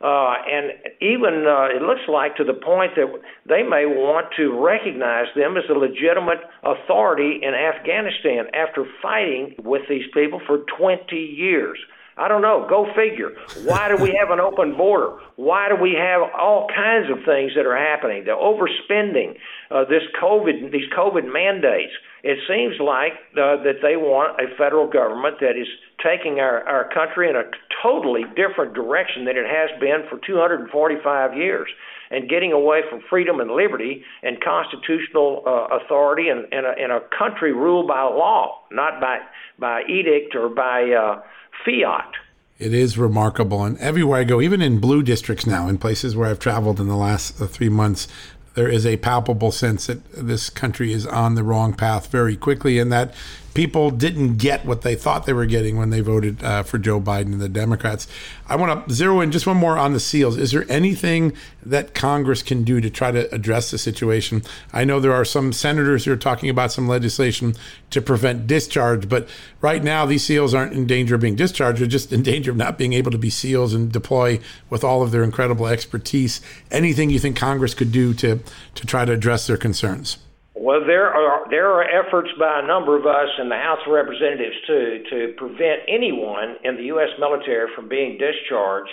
Uh, 0.00 0.34
and 0.44 0.72
even 1.00 1.46
uh, 1.48 1.72
it 1.72 1.80
looks 1.80 2.04
like 2.08 2.36
to 2.36 2.44
the 2.44 2.52
point 2.52 2.92
that 2.96 3.08
they 3.48 3.62
may 3.62 3.86
want 3.86 4.26
to 4.36 4.52
recognize 4.52 5.26
them 5.34 5.56
as 5.56 5.64
a 5.70 5.72
legitimate 5.72 6.40
authority 6.62 7.40
in 7.42 7.54
Afghanistan 7.54 8.44
after 8.52 8.84
fighting 9.00 9.54
with 9.64 9.82
these 9.88 10.04
people 10.12 10.40
for 10.46 10.64
20 10.78 11.16
years. 11.16 11.78
I 12.18 12.28
don't 12.28 12.40
know. 12.40 12.66
Go 12.68 12.86
figure. 12.96 13.36
Why 13.68 13.88
do 13.88 14.02
we 14.02 14.16
have 14.18 14.30
an 14.30 14.40
open 14.40 14.74
border? 14.74 15.20
Why 15.36 15.68
do 15.68 15.76
we 15.76 15.92
have 16.00 16.22
all 16.32 16.66
kinds 16.74 17.10
of 17.10 17.18
things 17.26 17.52
that 17.56 17.66
are 17.66 17.76
happening? 17.76 18.24
The 18.24 18.32
overspending, 18.32 19.36
uh, 19.70 19.84
this 19.84 20.02
COVID, 20.20 20.72
these 20.72 20.88
COVID 20.96 21.30
mandates. 21.30 21.92
It 22.24 22.38
seems 22.48 22.80
like 22.80 23.12
uh, 23.36 23.60
that 23.62 23.84
they 23.84 23.96
want 23.96 24.40
a 24.40 24.48
federal 24.56 24.88
government 24.88 25.36
that 25.40 25.60
is 25.60 25.68
taking 26.02 26.40
our, 26.40 26.64
our 26.64 26.88
country 26.88 27.28
in 27.28 27.36
a 27.36 27.44
totally 27.86 28.24
different 28.34 28.74
direction 28.74 29.24
than 29.24 29.36
it 29.36 29.46
has 29.46 29.70
been 29.80 30.04
for 30.08 30.18
245 30.26 31.36
years 31.36 31.68
and 32.10 32.28
getting 32.28 32.52
away 32.52 32.80
from 32.88 33.00
freedom 33.08 33.40
and 33.40 33.50
liberty 33.50 34.02
and 34.22 34.38
constitutional 34.42 35.42
uh, 35.46 35.76
authority 35.76 36.28
and, 36.28 36.46
and, 36.52 36.66
a, 36.66 36.70
and 36.78 36.92
a 36.92 37.00
country 37.16 37.52
ruled 37.52 37.86
by 37.86 38.02
law, 38.02 38.60
not 38.70 39.00
by, 39.00 39.18
by 39.58 39.82
edict 39.88 40.34
or 40.34 40.48
by 40.48 40.90
uh, 40.90 41.22
fiat. 41.64 42.12
It 42.58 42.72
is 42.72 42.96
remarkable. 42.96 43.64
And 43.64 43.78
everywhere 43.78 44.20
I 44.20 44.24
go, 44.24 44.40
even 44.40 44.62
in 44.62 44.80
blue 44.80 45.02
districts 45.02 45.46
now, 45.46 45.68
in 45.68 45.78
places 45.78 46.16
where 46.16 46.28
I've 46.28 46.38
traveled 46.38 46.80
in 46.80 46.88
the 46.88 46.96
last 46.96 47.40
uh, 47.40 47.46
three 47.46 47.68
months, 47.68 48.08
there 48.54 48.68
is 48.68 48.86
a 48.86 48.96
palpable 48.96 49.52
sense 49.52 49.86
that 49.86 50.10
this 50.12 50.48
country 50.48 50.92
is 50.92 51.06
on 51.06 51.34
the 51.34 51.42
wrong 51.42 51.74
path 51.74 52.10
very 52.10 52.36
quickly 52.36 52.78
and 52.78 52.90
that 52.90 53.12
people 53.56 53.90
didn't 53.90 54.36
get 54.36 54.66
what 54.66 54.82
they 54.82 54.94
thought 54.94 55.24
they 55.24 55.32
were 55.32 55.46
getting 55.46 55.78
when 55.78 55.88
they 55.88 56.00
voted 56.00 56.44
uh, 56.44 56.62
for 56.62 56.76
Joe 56.76 57.00
Biden 57.00 57.32
and 57.32 57.40
the 57.40 57.48
Democrats. 57.48 58.06
I 58.46 58.54
want 58.54 58.86
to 58.86 58.94
zero 58.94 59.22
in 59.22 59.32
just 59.32 59.46
one 59.46 59.56
more 59.56 59.78
on 59.78 59.94
the 59.94 59.98
SEALs. 59.98 60.36
Is 60.36 60.50
there 60.50 60.66
anything 60.70 61.32
that 61.64 61.94
Congress 61.94 62.42
can 62.42 62.64
do 62.64 62.82
to 62.82 62.90
try 62.90 63.10
to 63.10 63.34
address 63.34 63.70
the 63.70 63.78
situation? 63.78 64.42
I 64.74 64.84
know 64.84 65.00
there 65.00 65.14
are 65.14 65.24
some 65.24 65.54
senators 65.54 66.04
who 66.04 66.12
are 66.12 66.18
talking 66.18 66.50
about 66.50 66.70
some 66.70 66.86
legislation 66.86 67.54
to 67.88 68.02
prevent 68.02 68.46
discharge, 68.46 69.08
but 69.08 69.26
right 69.62 69.82
now 69.82 70.04
these 70.04 70.24
SEALs 70.24 70.52
aren't 70.52 70.74
in 70.74 70.86
danger 70.86 71.14
of 71.14 71.22
being 71.22 71.34
discharged. 71.34 71.80
They're 71.80 71.88
just 71.88 72.12
in 72.12 72.22
danger 72.22 72.50
of 72.50 72.58
not 72.58 72.76
being 72.76 72.92
able 72.92 73.10
to 73.10 73.18
be 73.18 73.30
SEALs 73.30 73.72
and 73.72 73.90
deploy 73.90 74.38
with 74.68 74.84
all 74.84 75.02
of 75.02 75.12
their 75.12 75.24
incredible 75.24 75.66
expertise. 75.66 76.42
Anything 76.70 77.08
you 77.08 77.18
think 77.18 77.38
Congress 77.38 77.72
could 77.72 77.90
do 77.90 78.12
to 78.14 78.40
to 78.74 78.86
try 78.86 79.06
to 79.06 79.12
address 79.12 79.46
their 79.46 79.56
concerns? 79.56 80.18
Well, 80.66 80.82
there 80.84 81.14
are 81.14 81.48
there 81.48 81.70
are 81.70 81.84
efforts 81.84 82.28
by 82.40 82.58
a 82.58 82.66
number 82.66 82.98
of 82.98 83.06
us 83.06 83.30
in 83.38 83.48
the 83.48 83.54
House 83.54 83.78
of 83.86 83.92
Representatives 83.92 84.56
too 84.66 85.04
to 85.10 85.32
prevent 85.38 85.86
anyone 85.86 86.56
in 86.64 86.74
the 86.74 86.90
U.S. 86.90 87.10
military 87.20 87.70
from 87.76 87.88
being 87.88 88.18
discharged 88.18 88.90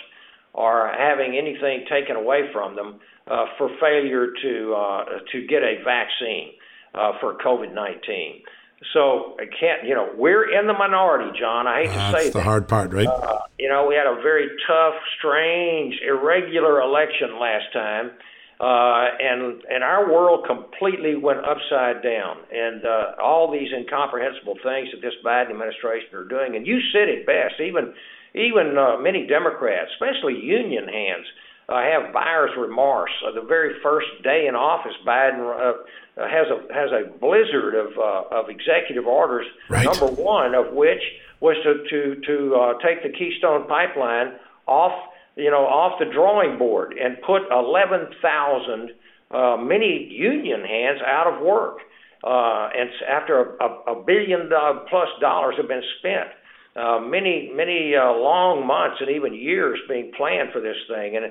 or 0.54 0.94
having 0.96 1.36
anything 1.36 1.86
taken 1.90 2.16
away 2.16 2.42
from 2.54 2.76
them 2.76 3.00
uh, 3.26 3.46
for 3.58 3.70
failure 3.82 4.28
to 4.40 4.74
uh, 4.76 5.06
to 5.32 5.48
get 5.48 5.64
a 5.64 5.82
vaccine 5.84 6.54
uh, 6.94 7.14
for 7.20 7.40
COVID-19. 7.40 8.46
So 8.94 9.36
I 9.40 9.46
can't, 9.60 9.88
you 9.88 9.96
know, 9.96 10.12
we're 10.16 10.54
in 10.54 10.68
the 10.68 10.74
minority, 10.74 11.32
John. 11.40 11.66
I 11.66 11.86
hate 11.86 11.88
to 11.88 11.94
say 11.94 11.98
That's 11.98 12.24
say 12.26 12.30
the 12.30 12.38
that. 12.38 12.44
hard 12.44 12.68
part, 12.68 12.94
right? 12.94 13.08
Uh, 13.08 13.40
you 13.58 13.68
know, 13.68 13.88
we 13.88 13.96
had 13.96 14.06
a 14.06 14.22
very 14.22 14.48
tough, 14.68 14.94
strange, 15.18 15.96
irregular 16.06 16.82
election 16.82 17.40
last 17.40 17.74
time 17.74 18.12
uh, 18.60 19.06
and 19.20 19.62
and 19.70 19.84
our 19.84 20.12
world 20.12 20.46
completely 20.46 21.16
went 21.16 21.40
upside 21.40 22.04
down, 22.04 22.38
and 22.52 22.86
uh, 22.86 23.22
all 23.22 23.52
these 23.52 23.70
incomprehensible 23.74 24.56
things 24.64 24.90
that 24.94 25.02
this 25.02 25.14
Biden 25.26 25.52
administration 25.52 26.14
are 26.14 26.26
doing. 26.26 26.56
And 26.56 26.68
you 26.68 26.80
said 26.94 27.10
it 27.10 27.26
best. 27.26 27.60
Even 27.60 27.94
even 28.36 28.78
uh, 28.78 28.98
many 29.00 29.28
Democrats, 29.28 29.92
especially 29.94 30.40
union 30.40 30.88
hands, 30.88 31.26
uh, 31.70 31.82
have 31.82 32.14
buyer's 32.14 32.52
remorse. 32.58 33.12
Uh, 33.26 33.32
the 33.32 33.46
very 33.46 33.76
first 33.82 34.08
day 34.24 34.48
in 34.48 34.56
office, 34.56 34.94
Biden 35.06 35.42
uh, 35.42 35.74
has 36.18 36.48
a 36.50 36.74
has 36.74 36.92
a 36.92 37.10
blizzard 37.20 37.76
of 37.76 37.98
uh, 37.98 38.40
of 38.40 38.50
executive 38.50 39.08
orders. 39.08 39.46
Right. 39.70 39.86
Number 39.86 40.08
one 40.08 40.56
of 40.56 40.74
which 40.74 41.02
was 41.40 41.56
to 41.64 41.84
to 41.90 42.22
to 42.22 42.56
uh, 42.56 42.74
take 42.86 43.04
the 43.04 43.10
Keystone 43.18 43.68
Pipeline 43.68 44.34
off 44.68 44.94
you 45.36 45.50
know, 45.50 45.66
off 45.66 46.00
the 46.00 46.06
drawing 46.06 46.58
board 46.58 46.94
and 46.94 47.18
put 47.26 47.42
11,000 47.52 48.92
uh, 49.32 49.58
many 49.58 50.08
union 50.12 50.62
hands 50.62 51.00
out 51.06 51.28
of 51.28 51.42
work. 51.42 51.78
Uh, 52.24 52.70
and 52.78 52.90
after 53.10 53.58
a, 53.58 53.66
a, 53.66 54.00
a 54.00 54.04
billion 54.04 54.50
uh, 54.54 54.80
plus 54.90 55.10
dollars 55.20 55.56
have 55.58 55.68
been 55.68 55.84
spent, 56.00 56.30
uh, 56.76 57.00
many 57.00 57.52
many 57.54 57.94
uh, 57.94 58.14
long 58.18 58.66
months 58.66 58.98
and 59.00 59.10
even 59.10 59.34
years 59.34 59.78
being 59.88 60.12
planned 60.18 60.50
for 60.52 60.62
this 60.62 60.78
thing, 60.88 61.18
and 61.18 61.26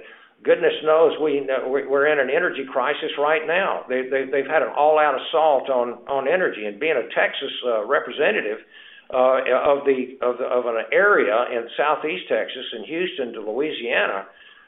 goodness 0.44 0.74
knows 0.84 1.18
we 1.18 1.48
we're 1.66 2.06
in 2.06 2.20
an 2.20 2.30
energy 2.30 2.64
crisis 2.70 3.10
right 3.18 3.42
now. 3.46 3.82
They, 3.88 4.02
they 4.02 4.30
they've 4.30 4.46
had 4.46 4.62
an 4.62 4.70
all-out 4.76 5.18
assault 5.18 5.70
on 5.70 5.98
on 6.06 6.28
energy, 6.28 6.66
and 6.66 6.78
being 6.78 6.94
a 6.94 7.08
Texas 7.14 7.50
uh, 7.66 7.86
representative 7.86 8.58
uh, 8.58 8.66
of 9.10 9.84
the 9.84 10.18
of, 10.22 10.36
of 10.40 10.66
an 10.66 10.84
area 10.92 11.44
in 11.50 11.68
southeast 11.76 12.28
Texas 12.28 12.64
and 12.72 12.86
Houston 12.86 13.32
to 13.34 13.40
Louisiana 13.40 14.26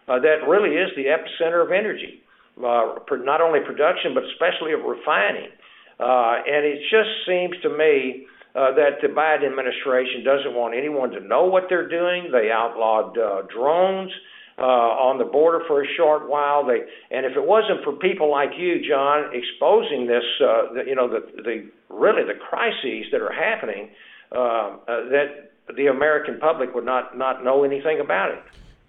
uh, 0.09 0.19
that 0.21 0.47
really 0.49 0.77
is 0.77 0.91
the 0.97 1.05
epicenter 1.09 1.65
of 1.65 1.73
energy, 1.73 2.23
uh, 2.59 3.01
not 3.25 3.41
only 3.41 3.61
production 3.65 4.15
but 4.15 4.25
especially 4.25 4.73
of 4.73 4.81
refining. 4.85 5.51
Uh, 5.99 6.43
and 6.45 6.67
it 6.67 6.81
just 6.91 7.11
seems 7.27 7.55
to 7.63 7.71
me 7.71 8.27
uh, 8.55 8.75
that 8.75 9.01
the 9.01 9.09
Biden 9.09 9.47
administration 9.47 10.25
doesn't 10.25 10.55
want 10.55 10.75
anyone 10.75 11.11
to 11.11 11.21
know 11.21 11.47
what 11.47 11.65
they're 11.69 11.89
doing. 11.89 12.31
They 12.31 12.51
outlawed 12.51 13.17
uh, 13.19 13.43
drones. 13.53 14.13
Uh, 14.57 14.63
on 14.63 15.19
the 15.19 15.25
border 15.25 15.67
for 15.67 15.83
a 15.83 15.87
short 15.97 16.31
while. 16.31 16.65
They 16.65 16.79
and 17.11 17.27
if 17.27 17.35
it 17.35 17.43
wasn't 17.43 17.83
for 17.83 17.91
people 17.99 18.31
like 18.31 18.51
you, 18.57 18.79
John, 18.89 19.35
exposing 19.35 20.07
this, 20.07 20.23
uh, 20.39 20.79
the, 20.79 20.83
you 20.87 20.95
know, 20.95 21.11
the 21.11 21.27
the 21.43 21.67
really 21.91 22.23
the 22.23 22.39
crises 22.39 23.11
that 23.11 23.19
are 23.19 23.35
happening, 23.35 23.91
uh, 23.91 24.14
uh, 24.35 24.77
that 24.87 25.53
the 25.77 25.87
American 25.87 26.39
public 26.39 26.75
would 26.75 26.85
not 26.85 27.17
not 27.17 27.45
know 27.45 27.65
anything 27.65 28.01
about 28.01 28.31
it. 28.31 28.43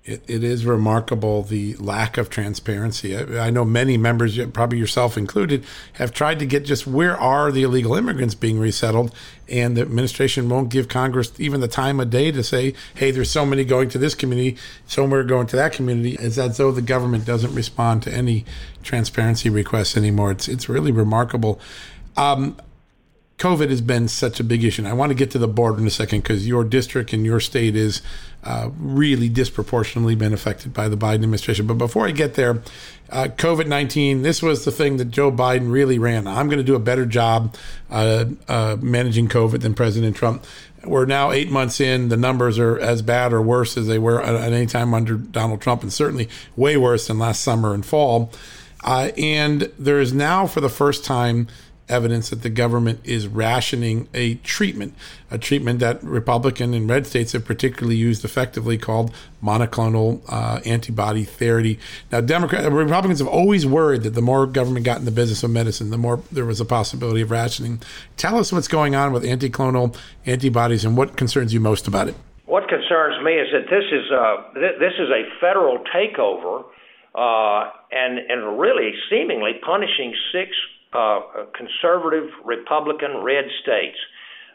it, 0.06 0.24
it 0.28 0.44
is 0.44 0.66
remarkable 0.66 1.42
the 1.42 1.76
lack 1.78 2.18
of 2.18 2.30
transparency. 2.30 3.18
I, 3.18 3.48
I, 3.48 3.50
know 3.50 3.66
many 3.66 3.98
members, 3.98 4.38
probably 4.54 4.78
yourself 4.78 5.18
included, 5.18 5.66
have 5.94 6.14
tried 6.14 6.38
to 6.40 6.46
get 6.46 6.64
just 6.64 6.86
where 6.86 7.18
are 7.20 7.52
the 7.52 7.64
illegal 7.64 7.96
immigrants 7.96 8.36
being 8.36 8.60
resettled, 8.60 9.16
and 9.50 9.76
the 9.76 9.82
administration 9.82 10.48
won't 10.48 10.70
give 10.70 10.88
Congress 10.88 11.32
even 11.40 11.60
the 11.60 11.68
time 11.68 12.00
of 12.00 12.12
day 12.12 12.32
to 12.32 12.44
say, 12.44 12.76
hey, 12.94 13.10
there's 13.10 13.32
so 13.32 13.46
many 13.46 13.64
going 13.64 13.90
to 13.90 13.98
this 13.98 14.14
community, 14.14 14.58
so 14.86 15.08
many 15.08 15.28
going 15.28 15.48
to 15.48 15.56
that 15.56 15.72
community. 15.72 16.16
It's 16.20 16.38
as 16.38 16.58
though 16.58 16.72
the 16.72 16.84
government 16.84 17.26
doesn't 17.26 17.56
respond 17.56 18.04
to 18.04 18.14
any 18.14 18.46
transparency 18.84 19.50
requests 19.50 19.98
anymore. 19.98 20.32
It's 20.32 20.48
it's 20.48 20.70
really 20.70 20.92
remarkable. 20.92 21.60
Um, 22.16 22.58
COVID 23.38 23.70
has 23.70 23.82
been 23.82 24.08
such 24.08 24.40
a 24.40 24.44
big 24.44 24.64
issue. 24.64 24.82
And 24.82 24.88
I 24.88 24.94
want 24.94 25.10
to 25.10 25.16
get 25.16 25.30
to 25.32 25.38
the 25.38 25.48
border 25.48 25.80
in 25.80 25.88
a 25.88 25.92
second 25.92 26.22
because 26.22 26.48
your 26.48 26.64
district 26.64 27.12
and 27.12 27.26
your 27.26 27.42
state 27.42 27.76
is 27.76 28.02
uh, 28.46 28.70
really 28.78 29.28
disproportionately 29.28 30.16
been 30.16 30.34
affected 30.34 30.74
by 30.74 30.88
the 30.88 30.96
Biden 30.96 31.16
administration. 31.16 31.68
But 31.68 31.78
before 31.78 32.08
I 32.08 32.12
get 32.12 32.36
there, 32.36 32.62
uh, 33.10 33.28
COVID 33.36 33.68
19, 33.68 34.22
this 34.22 34.42
was 34.42 34.64
the 34.64 34.72
thing 34.72 34.98
that 34.98 35.06
Joe 35.06 35.32
Biden 35.32 35.70
really 35.72 36.00
ran. 36.00 36.28
I'm 36.28 36.48
going 36.48 36.60
to 36.60 36.64
do 36.64 36.76
a 36.76 36.80
better 36.80 37.06
job 37.06 37.56
uh, 37.90 38.26
uh, 38.48 38.78
managing 38.80 39.28
COVID 39.28 39.62
than 39.62 39.74
President 39.74 40.16
Trump. 40.16 40.46
We're 40.86 41.06
now 41.06 41.32
eight 41.32 41.52
months 41.52 41.82
in. 41.82 42.10
The 42.10 42.18
numbers 42.18 42.58
are 42.58 42.80
as 42.80 43.02
bad 43.02 43.34
or 43.34 43.42
worse 43.42 43.76
as 43.76 43.88
they 43.88 44.00
were 44.00 44.22
at, 44.22 44.36
at 44.36 44.54
any 44.54 44.68
time 44.68 44.94
under 44.94 45.16
Donald 45.16 45.62
Trump, 45.62 45.82
and 45.82 45.92
certainly 45.92 46.30
way 46.56 46.78
worse 46.78 47.08
than 47.08 47.20
last 47.20 47.42
summer 47.42 47.74
and 47.74 47.86
fall. 47.86 48.32
Uh, 48.84 49.12
and 49.18 49.72
there 49.80 50.00
is 50.00 50.14
now, 50.14 50.46
for 50.46 50.62
the 50.62 50.70
first 50.70 51.04
time, 51.04 51.48
evidence 51.88 52.30
that 52.30 52.42
the 52.42 52.50
government 52.50 53.00
is 53.04 53.28
rationing 53.28 54.08
a 54.14 54.36
treatment, 54.36 54.96
a 55.30 55.38
treatment 55.38 55.80
that 55.80 56.04
Republican 56.04 56.74
and 56.74 56.90
red 56.90 57.06
states 57.06 57.34
have 57.34 57.46
particularly 57.46 57.96
used 57.96 58.26
effectively 58.26 58.78
called 58.78 59.14
monoclonal 59.44 60.22
uh, 60.28 60.60
antibody 60.66 61.24
therapy. 61.24 61.78
Now, 62.12 62.22
Democrat, 62.22 62.72
Republicans 62.72 63.20
have 63.20 63.28
always 63.28 63.66
worried 63.66 64.04
that 64.04 64.16
the 64.16 64.22
more 64.22 64.48
government 64.48 64.86
got 64.86 64.98
in 64.98 65.06
the 65.06 65.12
business 65.12 65.44
of 65.44 65.52
medicine, 65.52 65.92
the 65.92 65.98
more 65.98 66.22
there 66.32 66.46
was 66.46 66.60
a 66.60 66.66
possibility 66.66 67.22
of 67.22 67.30
rationing. 67.30 67.82
Tell 68.18 68.38
us 68.38 68.52
what's 68.52 68.68
going 68.68 68.96
on 68.96 69.14
with 69.14 69.24
anticlonal 69.24 69.96
antibodies 70.26 70.86
and 70.86 70.98
what 70.98 71.16
concerns 71.16 71.54
you 71.54 71.60
most 71.60 71.88
about 71.88 72.08
it. 72.08 72.16
What 72.46 72.68
concerns 72.68 73.24
me 73.24 73.34
is 73.34 73.48
that 73.52 73.70
this 73.70 73.86
is 73.92 74.10
a, 74.12 74.80
this 74.80 74.94
is 75.00 75.10
a 75.10 75.24
federal 75.40 75.80
takeover 75.94 76.64
uh, 77.14 77.70
and, 77.92 78.20
and 78.20 78.60
really 78.60 78.92
seemingly 79.10 79.54
punishing 79.66 80.14
six 80.32 80.52
uh, 80.52 80.75
conservative 81.56 82.30
Republican 82.44 83.24
red 83.24 83.46
states. 83.62 83.98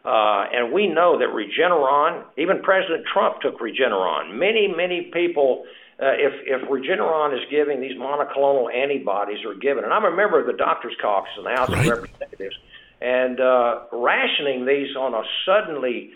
Uh, 0.04 0.44
and 0.52 0.72
we 0.72 0.88
know 0.88 1.18
that 1.18 1.28
Regeneron, 1.28 2.24
even 2.38 2.62
President 2.62 3.04
Trump 3.12 3.40
took 3.42 3.60
Regeneron. 3.60 4.34
Many, 4.34 4.66
many 4.66 5.10
people, 5.12 5.64
uh, 6.00 6.16
if, 6.16 6.32
if 6.46 6.68
Regeneron 6.70 7.34
is 7.34 7.44
giving 7.50 7.82
these 7.82 7.98
monoclonal 7.98 8.72
antibodies 8.72 9.44
are 9.44 9.54
given, 9.54 9.84
and 9.84 9.92
I'm 9.92 10.06
a 10.06 10.16
member 10.16 10.40
of 10.40 10.46
the 10.46 10.56
Doctors 10.56 10.96
Caucus 11.02 11.30
in 11.36 11.44
the 11.44 11.50
House 11.50 11.68
right. 11.68 11.84
of 11.84 11.92
Representatives, 12.00 12.56
and 13.02 13.40
uh, 13.40 13.80
rationing 13.92 14.64
these 14.64 14.96
on 14.96 15.12
a 15.12 15.22
suddenly, 15.44 16.12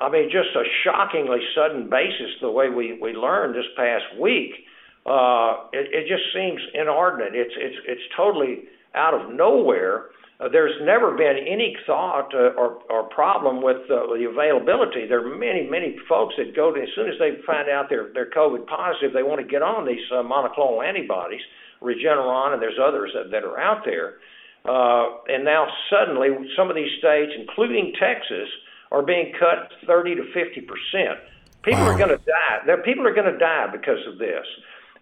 I 0.00 0.10
mean, 0.10 0.28
just 0.30 0.50
a 0.56 0.64
shockingly 0.82 1.40
sudden 1.54 1.88
basis, 1.88 2.30
the 2.40 2.50
way 2.50 2.68
we, 2.68 2.98
we 3.00 3.12
learned 3.12 3.54
this 3.54 3.70
past 3.76 4.06
week, 4.18 4.66
uh, 5.06 5.70
it, 5.72 5.86
it 5.94 6.08
just 6.08 6.24
seems 6.34 6.60
inordinate. 6.74 7.34
It's, 7.36 7.54
it's, 7.56 7.76
it's 7.86 8.02
totally 8.16 8.64
out 8.94 9.14
of 9.14 9.32
nowhere. 9.34 10.10
Uh, 10.40 10.48
there's 10.48 10.74
never 10.82 11.14
been 11.16 11.36
any 11.46 11.76
thought 11.86 12.34
uh, 12.34 12.56
or, 12.56 12.80
or 12.88 13.04
problem 13.10 13.62
with 13.62 13.82
uh, 13.90 14.06
the 14.16 14.26
availability. 14.30 15.06
There 15.06 15.20
are 15.20 15.36
many, 15.36 15.68
many 15.68 15.96
folks 16.08 16.34
that 16.38 16.56
go 16.56 16.72
to, 16.72 16.80
as 16.80 16.88
soon 16.94 17.08
as 17.08 17.18
they 17.18 17.42
find 17.46 17.68
out 17.68 17.86
they're, 17.90 18.10
they're 18.14 18.30
COVID 18.30 18.66
positive, 18.66 19.12
they 19.12 19.22
want 19.22 19.40
to 19.40 19.46
get 19.46 19.62
on 19.62 19.86
these 19.86 20.00
uh, 20.10 20.22
monoclonal 20.22 20.86
antibodies, 20.86 21.42
Regeneron, 21.82 22.54
and 22.54 22.62
there's 22.62 22.78
others 22.82 23.12
that, 23.14 23.30
that 23.30 23.44
are 23.44 23.60
out 23.60 23.84
there. 23.84 24.16
Uh, 24.64 25.20
and 25.28 25.44
now 25.44 25.66
suddenly, 25.88 26.28
some 26.56 26.68
of 26.68 26.76
these 26.76 26.90
states, 26.98 27.32
including 27.38 27.92
Texas, 27.98 28.48
are 28.92 29.02
being 29.02 29.32
cut 29.38 29.70
30 29.86 30.16
to 30.16 30.24
50 30.32 30.60
percent. 30.62 31.18
People 31.62 31.80
wow. 31.80 31.92
are 31.92 31.98
going 31.98 32.10
to 32.10 32.24
die. 32.24 32.58
There, 32.66 32.82
people 32.82 33.06
are 33.06 33.14
going 33.14 33.30
to 33.30 33.38
die 33.38 33.68
because 33.70 34.00
of 34.06 34.18
this. 34.18 34.44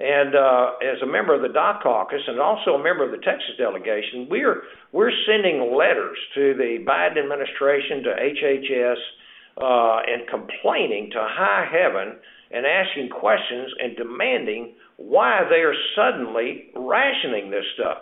And 0.00 0.34
uh, 0.34 0.78
as 0.78 1.02
a 1.02 1.06
member 1.06 1.34
of 1.34 1.42
the 1.42 1.48
Doc 1.48 1.82
Caucus 1.82 2.22
and 2.28 2.38
also 2.38 2.74
a 2.78 2.82
member 2.82 3.04
of 3.04 3.10
the 3.10 3.18
Texas 3.18 3.58
delegation, 3.58 4.28
we're 4.30 4.62
we're 4.92 5.10
sending 5.26 5.74
letters 5.74 6.16
to 6.34 6.54
the 6.54 6.78
Biden 6.86 7.18
administration, 7.18 8.04
to 8.04 8.10
HHS, 8.14 9.00
uh, 9.58 9.98
and 10.06 10.28
complaining 10.30 11.10
to 11.10 11.18
high 11.18 11.66
heaven 11.66 12.14
and 12.52 12.64
asking 12.64 13.10
questions 13.10 13.74
and 13.82 13.96
demanding 13.96 14.74
why 14.96 15.42
they 15.50 15.66
are 15.66 15.74
suddenly 15.96 16.70
rationing 16.76 17.50
this 17.50 17.64
stuff. 17.74 17.98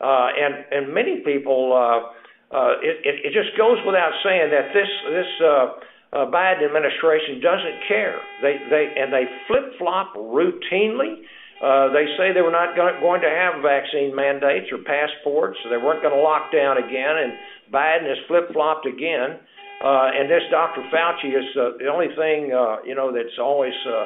Uh, 0.00 0.28
and 0.32 0.64
and 0.72 0.94
many 0.94 1.20
people, 1.26 1.76
uh, 1.76 2.56
uh, 2.56 2.72
it, 2.80 3.04
it, 3.04 3.14
it 3.26 3.32
just 3.36 3.56
goes 3.58 3.76
without 3.84 4.12
saying 4.24 4.48
that 4.48 4.72
this 4.72 4.88
this. 5.12 5.28
Uh, 5.44 5.66
uh, 6.14 6.30
Biden 6.30 6.64
administration 6.64 7.42
doesn't 7.42 7.78
care. 7.88 8.20
They 8.40 8.62
they 8.70 8.94
and 8.96 9.12
they 9.12 9.26
flip 9.48 9.74
flop 9.78 10.14
routinely. 10.14 11.26
Uh, 11.58 11.90
they 11.92 12.06
say 12.16 12.32
they 12.32 12.42
were 12.42 12.54
not 12.54 12.76
go- 12.76 12.98
going 13.00 13.20
to 13.22 13.30
have 13.30 13.62
vaccine 13.62 14.14
mandates 14.14 14.70
or 14.70 14.78
passports. 14.78 15.58
So 15.62 15.70
they 15.70 15.76
weren't 15.76 16.02
going 16.02 16.14
to 16.14 16.20
lock 16.20 16.52
down 16.52 16.78
again, 16.78 17.16
and 17.18 17.32
Biden 17.72 18.06
has 18.06 18.18
flip 18.28 18.52
flopped 18.52 18.86
again. 18.86 19.42
Uh, 19.82 20.14
and 20.14 20.30
this 20.30 20.42
Dr. 20.50 20.82
Fauci 20.92 21.34
is 21.34 21.50
uh, 21.58 21.76
the 21.78 21.86
only 21.90 22.14
thing 22.14 22.54
uh, 22.54 22.78
you 22.86 22.94
know 22.94 23.12
that's 23.12 23.38
always 23.42 23.74
uh, 23.86 24.04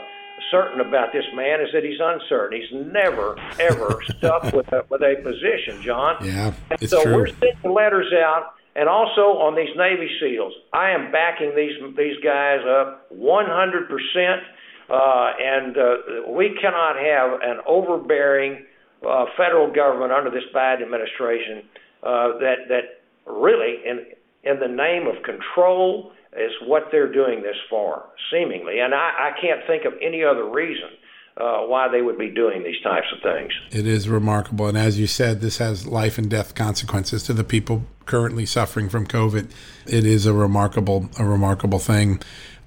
certain 0.50 0.80
about 0.80 1.12
this 1.12 1.24
man 1.34 1.60
is 1.60 1.68
that 1.74 1.84
he's 1.84 2.00
uncertain. 2.00 2.60
He's 2.60 2.72
never 2.72 3.36
ever 3.60 4.00
stuck 4.16 4.52
with 4.54 4.72
a, 4.72 4.84
with 4.88 5.02
a 5.02 5.16
position, 5.22 5.82
John. 5.82 6.16
Yeah, 6.24 6.54
it's 6.70 6.90
so 6.90 7.02
true. 7.02 7.16
we're 7.16 7.28
sending 7.28 7.72
letters 7.72 8.12
out 8.16 8.54
and 8.78 8.88
also 8.88 9.42
on 9.42 9.56
these 9.56 9.74
Navy 9.74 10.08
SEALs. 10.20 10.54
I 10.72 10.90
am 10.90 11.10
backing 11.10 11.52
these 11.56 11.74
these 11.96 12.14
guys 12.22 12.62
up 12.62 13.10
100 13.10 13.90
percent, 13.90 14.40
uh, 14.88 15.34
and 15.42 15.76
uh, 15.76 16.30
we 16.30 16.56
cannot 16.62 16.94
have 16.94 17.42
an 17.42 17.58
overbearing 17.66 18.64
uh, 19.02 19.24
federal 19.36 19.72
government 19.74 20.12
under 20.12 20.30
this 20.30 20.46
Biden 20.54 20.82
administration 20.82 21.66
uh, 22.06 22.38
that 22.38 22.70
that 22.70 23.02
really, 23.26 23.82
in 23.84 24.14
in 24.44 24.60
the 24.60 24.70
name 24.70 25.10
of 25.10 25.24
control, 25.24 26.12
is 26.38 26.52
what 26.62 26.84
they're 26.92 27.12
doing 27.12 27.42
this 27.42 27.58
for, 27.68 28.04
seemingly. 28.30 28.78
And 28.78 28.94
I, 28.94 29.34
I 29.34 29.40
can't 29.40 29.66
think 29.66 29.86
of 29.86 29.94
any 30.00 30.22
other 30.22 30.48
reason 30.48 30.94
uh, 31.40 31.60
why 31.60 31.88
they 31.88 32.02
would 32.02 32.18
be 32.18 32.30
doing 32.30 32.62
these 32.62 32.80
types 32.82 33.06
of 33.14 33.22
things. 33.22 33.52
It 33.70 33.86
is 33.86 34.08
remarkable. 34.08 34.66
And 34.66 34.76
as 34.76 34.98
you 34.98 35.06
said, 35.06 35.40
this 35.40 35.58
has 35.58 35.86
life 35.86 36.18
and 36.18 36.28
death 36.28 36.54
consequences 36.54 37.22
to 37.24 37.32
the 37.32 37.44
people 37.44 37.84
currently 38.06 38.46
suffering 38.46 38.88
from 38.88 39.06
COVID. 39.06 39.50
It 39.86 40.04
is 40.04 40.26
a 40.26 40.32
remarkable, 40.32 41.08
a 41.18 41.24
remarkable 41.24 41.78
thing. 41.78 42.20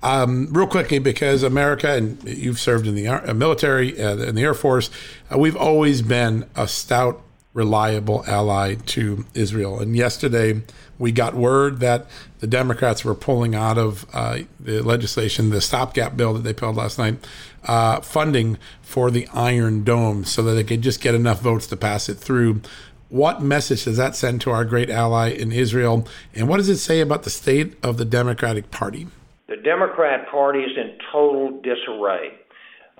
Um, 0.04 0.48
real 0.52 0.68
quickly, 0.68 1.00
because 1.00 1.44
America, 1.44 1.94
and 1.94 2.24
you've 2.24 2.60
served 2.60 2.88
in 2.88 2.96
the 2.96 3.08
uh, 3.08 3.34
military, 3.34 4.02
uh, 4.02 4.18
in 4.18 4.36
the 4.36 4.42
Air 4.42 4.54
Force, 4.54 4.90
uh, 5.32 5.38
we've 5.38 5.56
always 5.56 6.02
been 6.02 6.50
a 6.56 6.68
stout 6.68 7.22
reliable 7.54 8.24
ally 8.28 8.76
to 8.76 9.26
Israel. 9.34 9.80
And 9.80 9.96
yesterday, 9.96 10.62
we 10.98 11.12
got 11.12 11.34
word 11.34 11.80
that 11.80 12.08
the 12.40 12.48
Democrats 12.48 13.04
were 13.04 13.16
pulling 13.16 13.56
out 13.56 13.78
of 13.78 14.06
uh, 14.14 14.40
the 14.60 14.82
legislation, 14.82 15.50
the 15.50 15.62
stopgap 15.62 16.16
bill 16.16 16.34
that 16.34 16.42
they 16.44 16.54
passed 16.54 16.78
last 16.78 16.98
night, 16.98 17.28
uh, 17.66 18.00
funding 18.02 18.58
for 18.82 19.12
the 19.12 19.28
Iron 19.34 19.84
Dome 19.84 20.24
so 20.24 20.42
that 20.44 20.54
they 20.54 20.64
could 20.64 20.82
just 20.82 21.02
get 21.02 21.16
enough 21.16 21.42
votes 21.42 21.68
to 21.68 21.78
pass 21.78 22.08
it 22.08 22.16
through. 22.16 22.62
What 23.10 23.42
message 23.42 23.84
does 23.84 23.98
that 23.98 24.16
send 24.16 24.40
to 24.42 24.52
our 24.52 24.64
great 24.64 24.90
ally 24.90 25.30
in 25.30 25.52
Israel? 25.52 26.08
And 26.34 26.48
what 26.48 26.58
does 26.58 26.70
it 26.70 26.78
say 26.78 27.02
about 27.02 27.24
the 27.24 27.30
state 27.30 27.76
of 27.84 27.98
the 27.98 28.06
Democratic 28.06 28.72
Party? 28.72 29.08
The 29.50 29.58
Democrat 29.58 30.30
Party 30.32 30.60
is 30.60 30.78
in 30.78 30.98
total 31.12 31.60
disarray. 31.62 32.32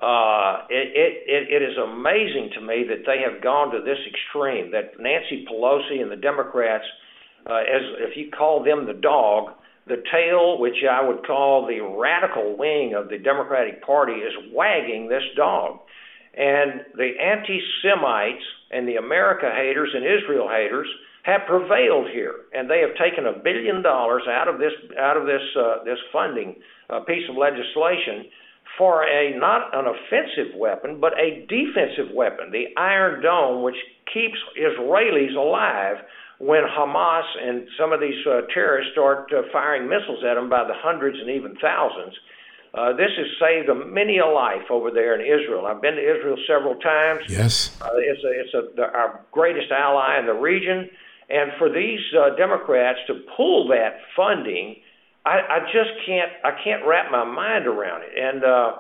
Uh, 0.02 0.66
it, 0.70 0.90
it, 1.28 1.54
it 1.54 1.62
is 1.62 1.78
amazing 1.78 2.50
to 2.56 2.62
me 2.62 2.84
that 2.90 3.06
they 3.06 3.22
have 3.22 3.42
gone 3.42 3.72
to 3.72 3.82
this 3.86 4.00
extreme, 4.10 4.72
that 4.72 5.00
Nancy 5.00 5.46
Pelosi 5.46 6.02
and 6.02 6.12
the 6.12 6.16
Democrats, 6.16 6.86
uh, 7.46 7.62
as 7.62 7.86
if 8.10 8.18
you 8.18 8.32
call 8.32 8.64
them 8.64 8.88
the 8.88 8.98
dog, 8.98 9.54
the 9.86 10.02
tail, 10.12 10.58
which 10.60 10.82
I 10.90 11.06
would 11.06 11.26
call 11.26 11.68
the 11.68 11.82
radical 11.82 12.58
wing 12.58 12.96
of 12.96 13.10
the 13.10 13.20
Democratic 13.20 13.86
Party, 13.86 14.14
is 14.14 14.34
wagging 14.52 15.08
this 15.08 15.24
dog. 15.36 15.80
And 16.34 16.82
the 16.98 17.12
anti 17.22 17.62
Semites 17.84 18.44
and 18.72 18.88
the 18.88 18.96
America 18.96 19.52
haters 19.54 19.90
and 19.94 20.04
Israel 20.04 20.48
haters 20.50 20.88
have 21.24 21.42
prevailed 21.46 22.10
here, 22.10 22.50
and 22.54 22.70
they 22.70 22.80
have 22.80 22.98
taken 22.98 23.28
a 23.28 23.38
billion 23.38 23.84
dollars 23.84 24.24
out 24.28 24.48
of 24.48 24.58
this 24.58 24.74
out 24.98 25.18
of 25.18 25.28
this 25.28 25.44
uh, 25.60 25.84
this 25.84 26.00
funding 26.12 26.56
uh, 26.90 27.02
piece 27.02 27.30
of 27.30 27.38
legislation 27.38 28.26
for 28.78 29.04
a 29.04 29.38
not 29.38 29.74
an 29.74 29.86
offensive 29.86 30.56
weapon, 30.56 31.00
but 31.00 31.14
a 31.20 31.46
defensive 31.48 32.14
weapon, 32.14 32.52
the 32.52 32.68
Iron 32.78 33.22
Dome, 33.22 33.64
which 33.64 33.76
keeps 34.14 34.38
Israelis 34.60 35.36
alive 35.36 35.98
when 36.40 36.64
Hamas 36.64 37.24
and 37.40 37.68
some 37.78 37.94
of 37.94 38.00
these 38.00 38.26
uh, 38.26 38.42
terrorists 38.54 38.94
start 38.94 39.32
uh, 39.32 39.44
firing 39.52 39.88
missiles 39.88 40.24
at 40.24 40.36
them 40.36 40.50
by 40.50 40.64
the 40.64 40.74
hundreds 40.74 41.20
and 41.20 41.30
even 41.30 41.56
thousands. 41.62 42.16
Uh, 42.74 42.94
this 42.94 43.12
has 43.18 43.28
saved 43.40 43.70
many 43.88 44.18
a 44.18 44.26
life 44.26 44.72
over 44.72 44.90
there 44.92 45.14
in 45.14 45.22
Israel. 45.22 45.68
I've 45.68 45.82
been 45.82 45.96
to 45.96 46.02
Israel 46.02 46.38
several 46.48 46.76
times. 46.76 47.22
Yes, 47.28 47.78
uh, 47.82 47.90
it's 47.98 48.24
a, 48.24 48.32
it's 48.32 48.54
a, 48.54 48.76
the, 48.76 48.84
our 48.84 49.20
greatest 49.32 49.72
ally 49.72 50.18
in 50.20 50.26
the 50.26 50.34
region, 50.34 50.90
and 51.30 51.52
for 51.60 51.70
these 51.70 52.00
uh, 52.18 52.36
Democrats 52.38 53.00
to 53.08 53.16
pull 53.36 53.68
that 53.68 54.00
funding, 54.16 54.78
I, 55.26 55.40
I 55.40 55.60
just 55.72 55.92
can't 56.06 56.32
I 56.44 56.52
can't 56.64 56.86
wrap 56.86 57.12
my 57.12 57.24
mind 57.24 57.68
around 57.68 58.04
it. 58.04 58.14
And 58.18 58.44
uh, 58.44 58.72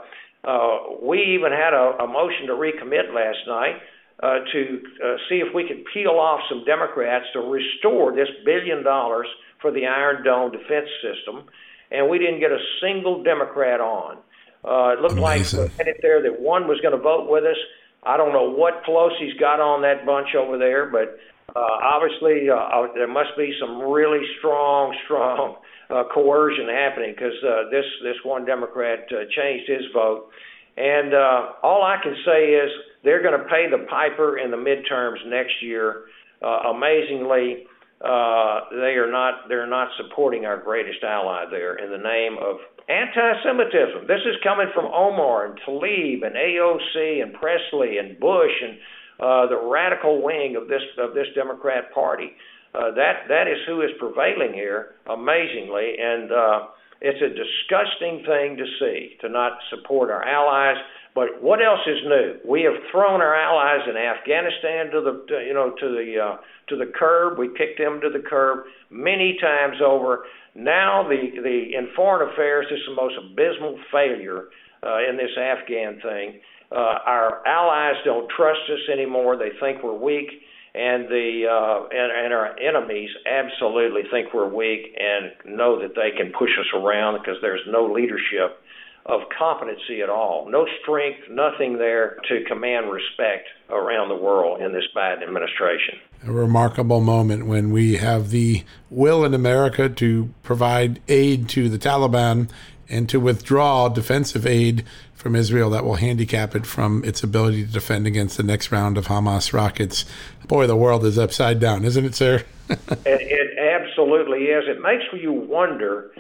uh, 0.43 0.77
we 1.03 1.37
even 1.37 1.51
had 1.51 1.73
a, 1.73 2.03
a 2.03 2.07
motion 2.07 2.47
to 2.47 2.53
recommit 2.53 3.13
last 3.13 3.39
night 3.47 3.75
uh, 4.23 4.39
to 4.51 4.81
uh, 5.03 5.15
see 5.29 5.35
if 5.35 5.53
we 5.53 5.67
could 5.67 5.83
peel 5.93 6.17
off 6.17 6.41
some 6.49 6.65
Democrats 6.65 7.25
to 7.33 7.39
restore 7.39 8.15
this 8.15 8.29
billion 8.45 8.83
dollars 8.83 9.27
for 9.61 9.71
the 9.71 9.85
Iron 9.85 10.23
Dome 10.23 10.51
defense 10.51 10.89
system 11.01 11.45
and 11.91 12.09
we 12.09 12.17
didn't 12.17 12.39
get 12.39 12.51
a 12.51 12.59
single 12.81 13.21
Democrat 13.21 13.79
on. 13.81 14.17
Uh, 14.63 14.93
it 14.93 15.01
looked 15.01 15.17
Amazing. 15.17 15.59
like 15.59 15.71
we 15.71 15.77
had 15.77 15.87
it 15.87 15.97
there 16.01 16.21
that 16.23 16.39
one 16.39 16.67
was 16.67 16.79
going 16.81 16.95
to 16.95 17.01
vote 17.01 17.29
with 17.29 17.43
us. 17.43 17.57
I 18.03 18.17
don't 18.17 18.31
know 18.33 18.49
what 18.49 18.83
Pelosi's 18.83 19.37
got 19.39 19.59
on 19.59 19.81
that 19.81 20.05
bunch 20.05 20.33
over 20.35 20.57
there, 20.57 20.89
but 20.89 21.19
obviously 21.59 22.49
uh, 22.49 22.55
uh 22.55 22.87
there 22.93 23.07
must 23.07 23.35
be 23.37 23.53
some 23.59 23.81
really 23.81 24.21
strong, 24.39 24.95
strong 25.05 25.57
uh, 25.91 26.03
coercion 26.13 26.67
happening 26.69 27.13
because 27.15 27.35
uh, 27.43 27.69
this 27.69 27.85
this 28.03 28.15
one 28.23 28.45
Democrat 28.45 28.99
uh, 29.11 29.27
changed 29.35 29.69
his 29.69 29.83
vote. 29.93 30.29
And 30.77 31.13
uh, 31.13 31.59
all 31.63 31.83
I 31.83 31.97
can 32.01 32.15
say 32.25 32.55
is 32.55 32.71
they're 33.03 33.21
going 33.21 33.37
to 33.37 33.45
pay 33.45 33.67
the 33.69 33.85
piper 33.89 34.37
in 34.37 34.51
the 34.51 34.57
midterms 34.57 35.19
next 35.27 35.61
year. 35.61 36.05
Uh, 36.41 36.71
amazingly, 36.73 37.67
uh, 38.03 38.71
they 38.71 38.95
are 38.95 39.11
not 39.11 39.49
they're 39.49 39.67
not 39.67 39.89
supporting 39.97 40.45
our 40.45 40.57
greatest 40.57 41.03
ally 41.03 41.45
there 41.51 41.75
in 41.75 41.91
the 41.91 41.97
name 41.97 42.37
of 42.41 42.57
anti-Semitism. 42.89 44.07
This 44.07 44.21
is 44.25 44.35
coming 44.43 44.67
from 44.73 44.85
Omar 44.85 45.45
and 45.45 45.59
Tlaib 45.67 46.25
and 46.25 46.35
AOC 46.35 47.21
and 47.21 47.33
Presley 47.33 47.97
and 47.97 48.19
Bush 48.19 48.51
and 48.63 48.77
uh, 49.21 49.45
the 49.47 49.61
radical 49.69 50.21
wing 50.21 50.55
of 50.55 50.67
this 50.67 50.81
of 50.97 51.13
this 51.13 51.27
Democrat 51.35 51.93
Party. 51.93 52.31
Uh, 52.73 52.91
that 52.95 53.27
that 53.27 53.47
is 53.47 53.57
who 53.67 53.81
is 53.81 53.91
prevailing 53.99 54.53
here, 54.53 54.95
amazingly, 55.09 55.93
and 55.99 56.31
uh, 56.31 56.59
it's 57.01 57.21
a 57.21 57.29
disgusting 57.29 58.23
thing 58.25 58.57
to 58.57 58.65
see 58.79 59.17
to 59.21 59.29
not 59.29 59.53
support 59.69 60.09
our 60.09 60.23
allies. 60.23 60.77
But 61.13 61.43
what 61.43 61.59
else 61.61 61.81
is 61.85 61.99
new? 62.07 62.39
We 62.47 62.63
have 62.63 62.79
thrown 62.89 63.19
our 63.19 63.35
allies 63.35 63.85
in 63.89 63.97
Afghanistan 63.97 64.91
to 64.91 65.01
the 65.01 65.25
to, 65.27 65.43
you 65.45 65.53
know 65.53 65.75
to 65.77 65.87
the 65.89 66.15
uh, 66.17 66.37
to 66.69 66.77
the 66.77 66.91
curb. 66.97 67.37
We 67.37 67.49
kicked 67.57 67.77
them 67.77 67.99
to 68.01 68.09
the 68.09 68.23
curb 68.27 68.65
many 68.89 69.37
times 69.41 69.77
over. 69.85 70.23
Now 70.55 71.03
the 71.07 71.41
the 71.43 71.77
in 71.77 71.89
foreign 71.95 72.31
affairs 72.31 72.67
this 72.69 72.79
is 72.79 72.85
the 72.87 72.95
most 72.95 73.15
abysmal 73.19 73.77
failure 73.91 74.45
uh, 74.81 74.97
in 75.09 75.17
this 75.17 75.35
Afghan 75.37 75.99
thing. 76.01 76.39
Uh, 76.71 76.99
our 77.05 77.45
allies 77.45 77.95
don't 78.05 78.29
trust 78.29 78.61
us 78.71 78.79
anymore. 78.91 79.35
They 79.37 79.51
think 79.59 79.83
we're 79.83 79.97
weak, 79.97 80.29
and 80.73 81.09
the 81.09 81.43
uh, 81.51 81.87
and, 81.91 82.25
and 82.25 82.33
our 82.33 82.57
enemies 82.57 83.09
absolutely 83.25 84.03
think 84.09 84.33
we're 84.33 84.47
weak 84.47 84.97
and 84.97 85.55
know 85.57 85.81
that 85.81 85.95
they 85.95 86.11
can 86.15 86.31
push 86.31 86.51
us 86.57 86.67
around 86.73 87.19
because 87.19 87.35
there's 87.41 87.61
no 87.67 87.91
leadership 87.91 88.61
of 89.05 89.21
competency 89.37 90.01
at 90.01 90.09
all. 90.09 90.47
No 90.49 90.65
strength, 90.81 91.19
nothing 91.29 91.77
there 91.77 92.17
to 92.29 92.43
command 92.47 92.91
respect 92.91 93.47
around 93.69 94.09
the 94.09 94.15
world 94.15 94.61
in 94.61 94.73
this 94.73 94.83
Biden 94.95 95.23
administration. 95.23 95.95
A 96.23 96.31
remarkable 96.31 97.01
moment 97.01 97.47
when 97.47 97.71
we 97.71 97.97
have 97.97 98.29
the 98.29 98.63
will 98.89 99.25
in 99.25 99.33
America 99.33 99.89
to 99.89 100.29
provide 100.43 101.01
aid 101.07 101.49
to 101.49 101.67
the 101.67 101.79
Taliban 101.79 102.49
and 102.91 103.09
to 103.09 103.19
withdraw 103.19 103.89
defensive 103.89 104.45
aid 104.45 104.83
from 105.15 105.35
Israel 105.35 105.69
that 105.69 105.85
will 105.85 105.95
handicap 105.95 106.55
it 106.55 106.65
from 106.65 107.03
its 107.05 107.23
ability 107.23 107.65
to 107.65 107.71
defend 107.71 108.05
against 108.05 108.37
the 108.37 108.43
next 108.43 108.71
round 108.71 108.97
of 108.97 109.07
Hamas 109.07 109.53
rockets. 109.53 110.05
Boy, 110.47 110.67
the 110.67 110.75
world 110.75 111.05
is 111.05 111.17
upside 111.17 111.59
down, 111.59 111.85
isn't 111.85 112.05
it, 112.05 112.15
sir? 112.15 112.43
it, 112.69 112.99
it 113.05 113.57
absolutely 113.57 114.45
is. 114.45 114.65
It 114.67 114.81
makes 114.81 115.03
you 115.13 115.31
wonder 115.31 116.11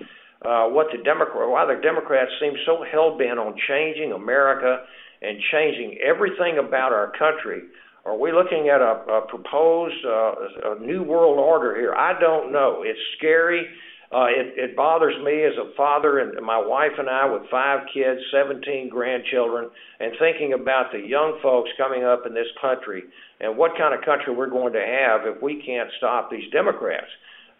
uh, 0.43 0.67
what 0.67 0.87
the 0.91 1.03
Democrat, 1.03 1.49
why 1.49 1.65
the 1.65 1.79
Democrats 1.81 2.31
seem 2.39 2.53
so 2.65 2.83
hell 2.89 3.17
bent 3.17 3.37
on 3.37 3.55
changing 3.67 4.11
America 4.11 4.83
and 5.21 5.39
changing 5.51 5.97
everything 6.01 6.57
about 6.57 6.93
our 6.93 7.11
country. 7.17 7.63
Are 8.05 8.17
we 8.17 8.31
looking 8.31 8.69
at 8.69 8.81
a, 8.81 9.03
a 9.11 9.27
proposed 9.27 10.03
uh, 10.05 10.71
a 10.73 10.79
new 10.79 11.03
world 11.03 11.37
order 11.37 11.75
here? 11.75 11.93
I 11.93 12.19
don't 12.19 12.51
know. 12.51 12.81
It's 12.83 12.99
scary. 13.17 13.67
Uh, 14.11 14.27
it, 14.27 14.53
it 14.59 14.75
bothers 14.75 15.15
me 15.23 15.43
as 15.45 15.53
a 15.55 15.73
father 15.75 16.19
and 16.19 16.45
my 16.45 16.59
wife 16.59 16.91
and 16.99 17.09
I 17.09 17.31
with 17.31 17.43
five 17.49 17.87
kids, 17.93 18.19
17 18.31 18.89
grandchildren, 18.89 19.69
and 19.99 20.11
thinking 20.19 20.51
about 20.51 20.91
the 20.91 20.99
young 20.99 21.39
folks 21.41 21.69
coming 21.77 22.03
up 22.03 22.25
in 22.25 22.33
this 22.33 22.51
country 22.59 23.03
and 23.39 23.57
what 23.57 23.71
kind 23.77 23.95
of 23.95 24.03
country 24.03 24.35
we're 24.35 24.49
going 24.49 24.73
to 24.73 24.83
have 24.83 25.21
if 25.23 25.41
we 25.41 25.63
can't 25.65 25.89
stop 25.97 26.29
these 26.29 26.49
Democrats. 26.51 27.07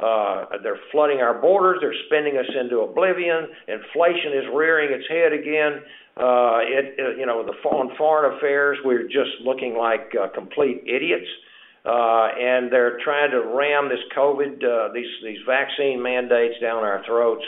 Uh, 0.01 0.57
they're 0.63 0.79
flooding 0.91 1.19
our 1.19 1.39
borders. 1.39 1.77
They're 1.79 1.95
spending 2.07 2.35
us 2.37 2.49
into 2.59 2.79
oblivion. 2.81 3.47
Inflation 3.67 4.33
is 4.33 4.45
rearing 4.53 4.91
its 4.91 5.07
head 5.07 5.31
again. 5.31 5.85
Uh, 6.17 6.59
it, 6.67 6.95
it, 6.97 7.19
you 7.19 7.25
know, 7.25 7.45
the 7.45 7.53
on 7.69 7.95
foreign 7.97 8.35
affairs, 8.35 8.77
we're 8.83 9.03
just 9.03 9.39
looking 9.45 9.77
like 9.77 10.11
uh, 10.19 10.27
complete 10.33 10.83
idiots. 10.85 11.27
Uh, 11.27 11.50
and 11.85 12.71
they're 12.71 12.99
trying 13.03 13.31
to 13.31 13.41
ram 13.41 13.89
this 13.89 14.03
COVID, 14.15 14.63
uh, 14.63 14.93
these 14.93 15.09
these 15.23 15.39
vaccine 15.47 16.01
mandates 16.01 16.55
down 16.61 16.83
our 16.83 17.03
throats. 17.05 17.43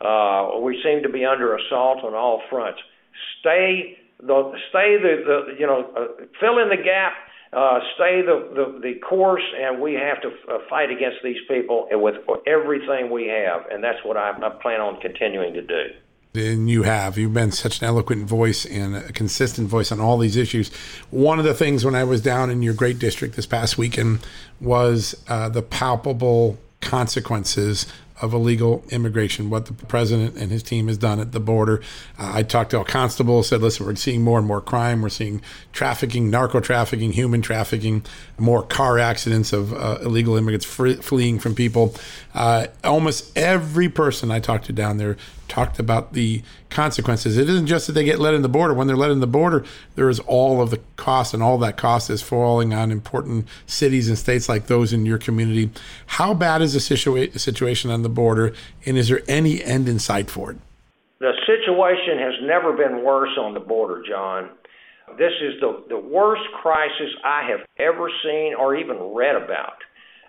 Uh, 0.00 0.60
we 0.60 0.80
seem 0.82 1.02
to 1.02 1.08
be 1.08 1.24
under 1.24 1.56
assault 1.56 2.04
on 2.04 2.14
all 2.14 2.42
fronts. 2.50 2.80
Stay 3.40 3.98
the 4.18 4.52
stay 4.70 4.96
the, 5.00 5.22
the 5.24 5.60
you 5.60 5.66
know 5.66 5.90
uh, 5.96 6.24
fill 6.40 6.58
in 6.58 6.68
the 6.68 6.82
gap 6.82 7.12
uh, 7.54 7.78
stay 7.94 8.20
the, 8.22 8.50
the, 8.54 8.80
the 8.80 8.94
course, 8.98 9.44
and 9.56 9.80
we 9.80 9.94
have 9.94 10.20
to 10.22 10.28
uh, 10.52 10.58
fight 10.68 10.90
against 10.90 11.18
these 11.22 11.38
people 11.48 11.86
with 11.92 12.16
everything 12.46 13.10
we 13.10 13.28
have, 13.28 13.62
and 13.70 13.82
that's 13.82 13.98
what 14.04 14.16
I, 14.16 14.30
I 14.30 14.50
plan 14.60 14.80
on 14.80 15.00
continuing 15.00 15.54
to 15.54 15.62
do. 15.62 15.82
And 16.36 16.68
you 16.68 16.82
have. 16.82 17.16
You've 17.16 17.32
been 17.32 17.52
such 17.52 17.80
an 17.80 17.86
eloquent 17.86 18.26
voice 18.26 18.66
and 18.66 18.96
a 18.96 19.12
consistent 19.12 19.68
voice 19.68 19.92
on 19.92 20.00
all 20.00 20.18
these 20.18 20.36
issues. 20.36 20.68
One 21.10 21.38
of 21.38 21.44
the 21.44 21.54
things 21.54 21.84
when 21.84 21.94
I 21.94 22.02
was 22.02 22.20
down 22.20 22.50
in 22.50 22.60
your 22.60 22.74
great 22.74 22.98
district 22.98 23.36
this 23.36 23.46
past 23.46 23.78
weekend 23.78 24.18
was 24.60 25.14
uh, 25.28 25.48
the 25.48 25.62
palpable 25.62 26.58
consequences 26.80 27.86
of 28.20 28.32
illegal 28.32 28.84
immigration, 28.90 29.48
what 29.48 29.66
the 29.66 29.72
president 29.72 30.36
and 30.36 30.50
his 30.50 30.62
team 30.62 30.88
has 30.88 30.98
done 30.98 31.20
at 31.20 31.30
the 31.30 31.40
border. 31.40 31.80
Uh, 32.18 32.32
I 32.34 32.42
talked 32.42 32.70
to 32.70 32.80
a 32.80 32.84
constable, 32.84 33.42
said, 33.44 33.60
listen, 33.60 33.86
we're 33.86 33.94
seeing 33.94 34.22
more 34.22 34.38
and 34.38 34.46
more 34.46 34.60
crime. 34.60 35.02
We're 35.02 35.10
seeing 35.10 35.40
trafficking, 35.72 36.30
narco 36.30 36.58
trafficking, 36.58 37.12
human 37.12 37.42
trafficking, 37.42 38.04
more 38.38 38.62
car 38.62 38.98
accidents 38.98 39.52
of 39.52 39.72
uh, 39.72 39.98
illegal 40.02 40.36
immigrants 40.36 40.64
fleeing 40.64 41.38
from 41.38 41.54
people. 41.54 41.94
Uh, 42.34 42.66
almost 42.82 43.36
every 43.36 43.88
person 43.88 44.32
I 44.32 44.40
talked 44.40 44.66
to 44.66 44.72
down 44.72 44.96
there 44.96 45.16
talked 45.48 45.78
about 45.78 46.12
the 46.12 46.42
consequences. 46.70 47.36
It 47.36 47.48
isn't 47.48 47.66
just 47.66 47.86
that 47.86 47.92
they 47.92 48.04
get 48.04 48.18
let 48.18 48.34
in 48.34 48.42
the 48.42 48.48
border. 48.48 48.74
When 48.74 48.86
they're 48.86 48.96
let 48.96 49.10
in 49.10 49.20
the 49.20 49.26
border, 49.26 49.64
there 49.94 50.08
is 50.08 50.20
all 50.20 50.60
of 50.60 50.70
the 50.70 50.80
cost, 50.96 51.34
and 51.34 51.42
all 51.42 51.58
that 51.58 51.76
cost 51.76 52.10
is 52.10 52.22
falling 52.22 52.74
on 52.74 52.90
important 52.90 53.46
cities 53.66 54.08
and 54.08 54.18
states 54.18 54.48
like 54.48 54.66
those 54.66 54.92
in 54.92 55.06
your 55.06 55.18
community. 55.18 55.70
How 56.06 56.34
bad 56.34 56.62
is 56.62 56.72
the 56.72 56.80
situa- 56.80 57.38
situation 57.38 57.90
on 57.90 58.02
the 58.02 58.08
border, 58.08 58.52
and 58.86 58.96
is 58.96 59.08
there 59.08 59.22
any 59.28 59.62
end 59.62 59.88
in 59.88 59.98
sight 59.98 60.30
for 60.30 60.50
it? 60.50 60.58
The 61.20 61.32
situation 61.46 62.18
has 62.18 62.34
never 62.42 62.72
been 62.72 63.04
worse 63.04 63.36
on 63.38 63.54
the 63.54 63.60
border, 63.60 64.02
John. 64.06 64.50
This 65.16 65.32
is 65.40 65.60
the, 65.60 65.84
the 65.88 65.98
worst 65.98 66.42
crisis 66.60 67.10
I 67.22 67.48
have 67.48 67.60
ever 67.78 68.10
seen 68.22 68.54
or 68.54 68.74
even 68.74 68.96
read 69.14 69.36
about. 69.36 69.78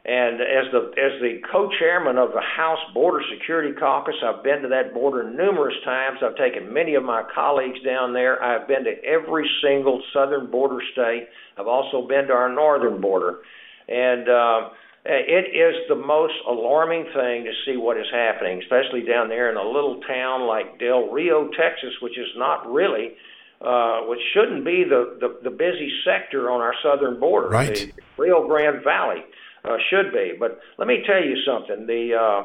And 0.06 0.40
as 0.40 0.70
the 0.72 0.94
as 1.02 1.20
the 1.20 1.42
co-chairman 1.52 2.20
of 2.20 2.30
the 2.30 2.42
House 2.42 2.80
Border 2.94 3.26
Security 3.34 3.74
Caucus, 3.74 4.14
I've 4.24 4.44
been 4.44 4.62
to 4.62 4.68
that 4.68 4.94
border 4.94 5.28
numerous 5.28 5.74
times. 5.84 6.20
I've 6.22 6.38
taken 6.38 6.72
many 6.72 6.94
of 6.94 7.04
my 7.04 7.24
colleagues 7.34 7.82
down 7.84 8.14
there. 8.14 8.42
I've 8.42 8.68
been 8.68 8.84
to 8.84 9.04
every 9.04 9.50
single 9.64 10.04
southern 10.14 10.52
border 10.52 10.78
state. 10.94 11.28
I've 11.58 11.66
also 11.66 12.08
been 12.08 12.28
to 12.28 12.34
our 12.34 12.54
northern 12.54 13.02
border, 13.02 13.40
and 13.88 14.30
uh, 14.30 14.70
it 15.06 15.50
is 15.58 15.74
the 15.90 15.96
most 15.96 16.36
alarming 16.48 17.06
thing 17.06 17.46
to 17.46 17.54
see 17.66 17.76
what 17.76 17.98
is 17.98 18.06
happening, 18.14 18.62
especially 18.62 19.02
down 19.02 19.28
there 19.28 19.50
in 19.50 19.58
a 19.58 19.68
little 19.68 20.02
town 20.08 20.46
like 20.46 20.78
Del 20.78 21.10
Rio, 21.10 21.50
Texas, 21.50 21.98
which 22.02 22.20
is 22.20 22.30
not 22.38 22.72
really. 22.72 23.14
Uh, 23.62 24.02
which 24.02 24.20
shouldn't 24.34 24.66
be 24.66 24.84
the, 24.84 25.18
the, 25.22 25.50
the 25.50 25.50
busy 25.50 25.90
sector 26.04 26.52
on 26.52 26.60
our 26.60 26.74
southern 26.84 27.18
border, 27.22 27.48
right. 27.48 27.74
the 27.74 27.94
Rio 28.18 28.46
Grande 28.46 28.84
Valley 28.84 29.24
uh, 29.68 29.78
should 29.90 30.14
be. 30.14 30.34
But 30.40 30.60
let 30.78 30.88
me 30.88 31.04
tell 31.06 31.24
you 31.24 31.36
something: 31.46 31.88
the 31.88 32.14
uh, 32.16 32.42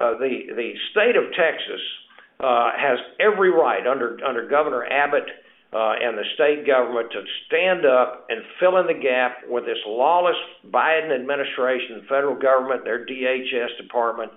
uh, 0.00 0.18
the 0.18 0.52
the 0.54 0.72
state 0.90 1.16
of 1.16 1.24
Texas 1.32 1.80
uh, 2.40 2.70
has 2.76 2.98
every 3.20 3.50
right 3.50 3.86
under 3.86 4.18
under 4.26 4.48
Governor 4.48 4.84
Abbott 4.84 5.28
uh, 5.72 5.94
and 6.00 6.18
the 6.18 6.24
state 6.34 6.66
government 6.66 7.10
to 7.12 7.22
stand 7.46 7.86
up 7.86 8.26
and 8.28 8.42
fill 8.60 8.78
in 8.78 8.86
the 8.86 8.94
gap 9.00 9.38
with 9.48 9.64
this 9.64 9.78
lawless 9.86 10.36
Biden 10.70 11.14
administration, 11.14 12.02
federal 12.08 12.36
government, 12.36 12.84
their 12.84 13.06
DHS 13.06 13.76
department. 13.80 14.32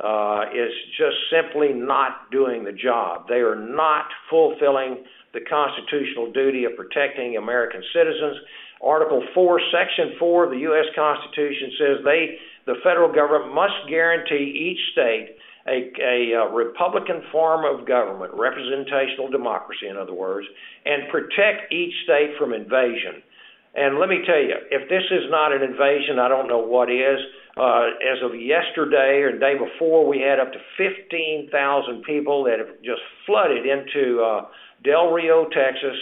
uh, 0.00 0.44
is 0.52 0.72
just 0.98 1.16
simply 1.30 1.72
not 1.72 2.30
doing 2.30 2.64
the 2.64 2.72
job. 2.72 3.28
They 3.28 3.42
are 3.46 3.54
not 3.54 4.06
fulfilling 4.28 5.04
the 5.32 5.40
constitutional 5.48 6.32
duty 6.32 6.64
of 6.64 6.72
protecting 6.76 7.36
American 7.36 7.82
citizens. 7.92 8.36
Article 8.84 9.24
4, 9.34 9.60
Section 9.72 10.16
4 10.18 10.44
of 10.44 10.50
the 10.50 10.58
U.S. 10.68 10.84
Constitution 10.94 11.72
says 11.80 11.96
they, 12.04 12.36
the 12.66 12.76
federal 12.84 13.12
government, 13.12 13.54
must 13.54 13.88
guarantee 13.88 14.52
each 14.52 14.92
state 14.92 15.36
a, 15.66 15.88
a, 15.96 16.32
a 16.36 16.52
Republican 16.52 17.22
form 17.32 17.64
of 17.64 17.88
government, 17.88 18.32
representational 18.36 19.28
democracy, 19.32 19.88
in 19.88 19.96
other 19.96 20.12
words, 20.12 20.46
and 20.84 21.08
protect 21.10 21.72
each 21.72 21.94
state 22.04 22.36
from 22.38 22.52
invasion. 22.52 23.24
And 23.74 23.98
let 23.98 24.08
me 24.08 24.22
tell 24.24 24.38
you, 24.38 24.54
if 24.70 24.88
this 24.88 25.02
is 25.10 25.26
not 25.30 25.50
an 25.50 25.62
invasion, 25.62 26.20
I 26.20 26.28
don't 26.28 26.46
know 26.46 26.62
what 26.62 26.90
is. 26.90 27.18
Uh, 27.56 27.86
as 28.02 28.18
of 28.22 28.34
yesterday 28.34 29.22
or 29.22 29.32
the 29.32 29.38
day 29.38 29.54
before, 29.54 30.06
we 30.06 30.18
had 30.18 30.38
up 30.38 30.52
to 30.52 30.58
15,000 30.76 31.50
people 32.02 32.44
that 32.44 32.58
have 32.58 32.74
just 32.84 33.02
flooded 33.26 33.64
into 33.64 34.22
uh, 34.22 34.46
Del 34.82 35.10
Rio, 35.10 35.46
Texas, 35.50 35.96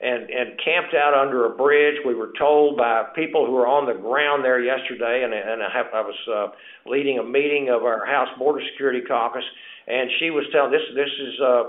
and, 0.00 0.28
and 0.28 0.60
camped 0.62 0.94
out 0.94 1.14
under 1.14 1.46
a 1.46 1.50
bridge. 1.50 1.96
We 2.04 2.14
were 2.14 2.32
told 2.38 2.76
by 2.76 3.04
people 3.14 3.46
who 3.46 3.52
were 3.52 3.66
on 3.66 3.86
the 3.86 3.94
ground 3.94 4.44
there 4.44 4.60
yesterday, 4.60 5.24
and, 5.24 5.32
and 5.32 5.62
I, 5.62 5.70
have, 5.72 5.86
I 5.94 6.00
was 6.02 6.20
uh, 6.28 6.90
leading 6.90 7.18
a 7.18 7.24
meeting 7.24 7.70
of 7.70 7.82
our 7.82 8.04
House 8.04 8.28
Border 8.38 8.60
Security 8.72 9.00
Caucus, 9.00 9.44
and 9.86 10.10
she 10.18 10.30
was 10.30 10.44
telling 10.52 10.72
this. 10.72 10.82
This 10.94 11.08
is 11.08 11.34
uh, 11.40 11.62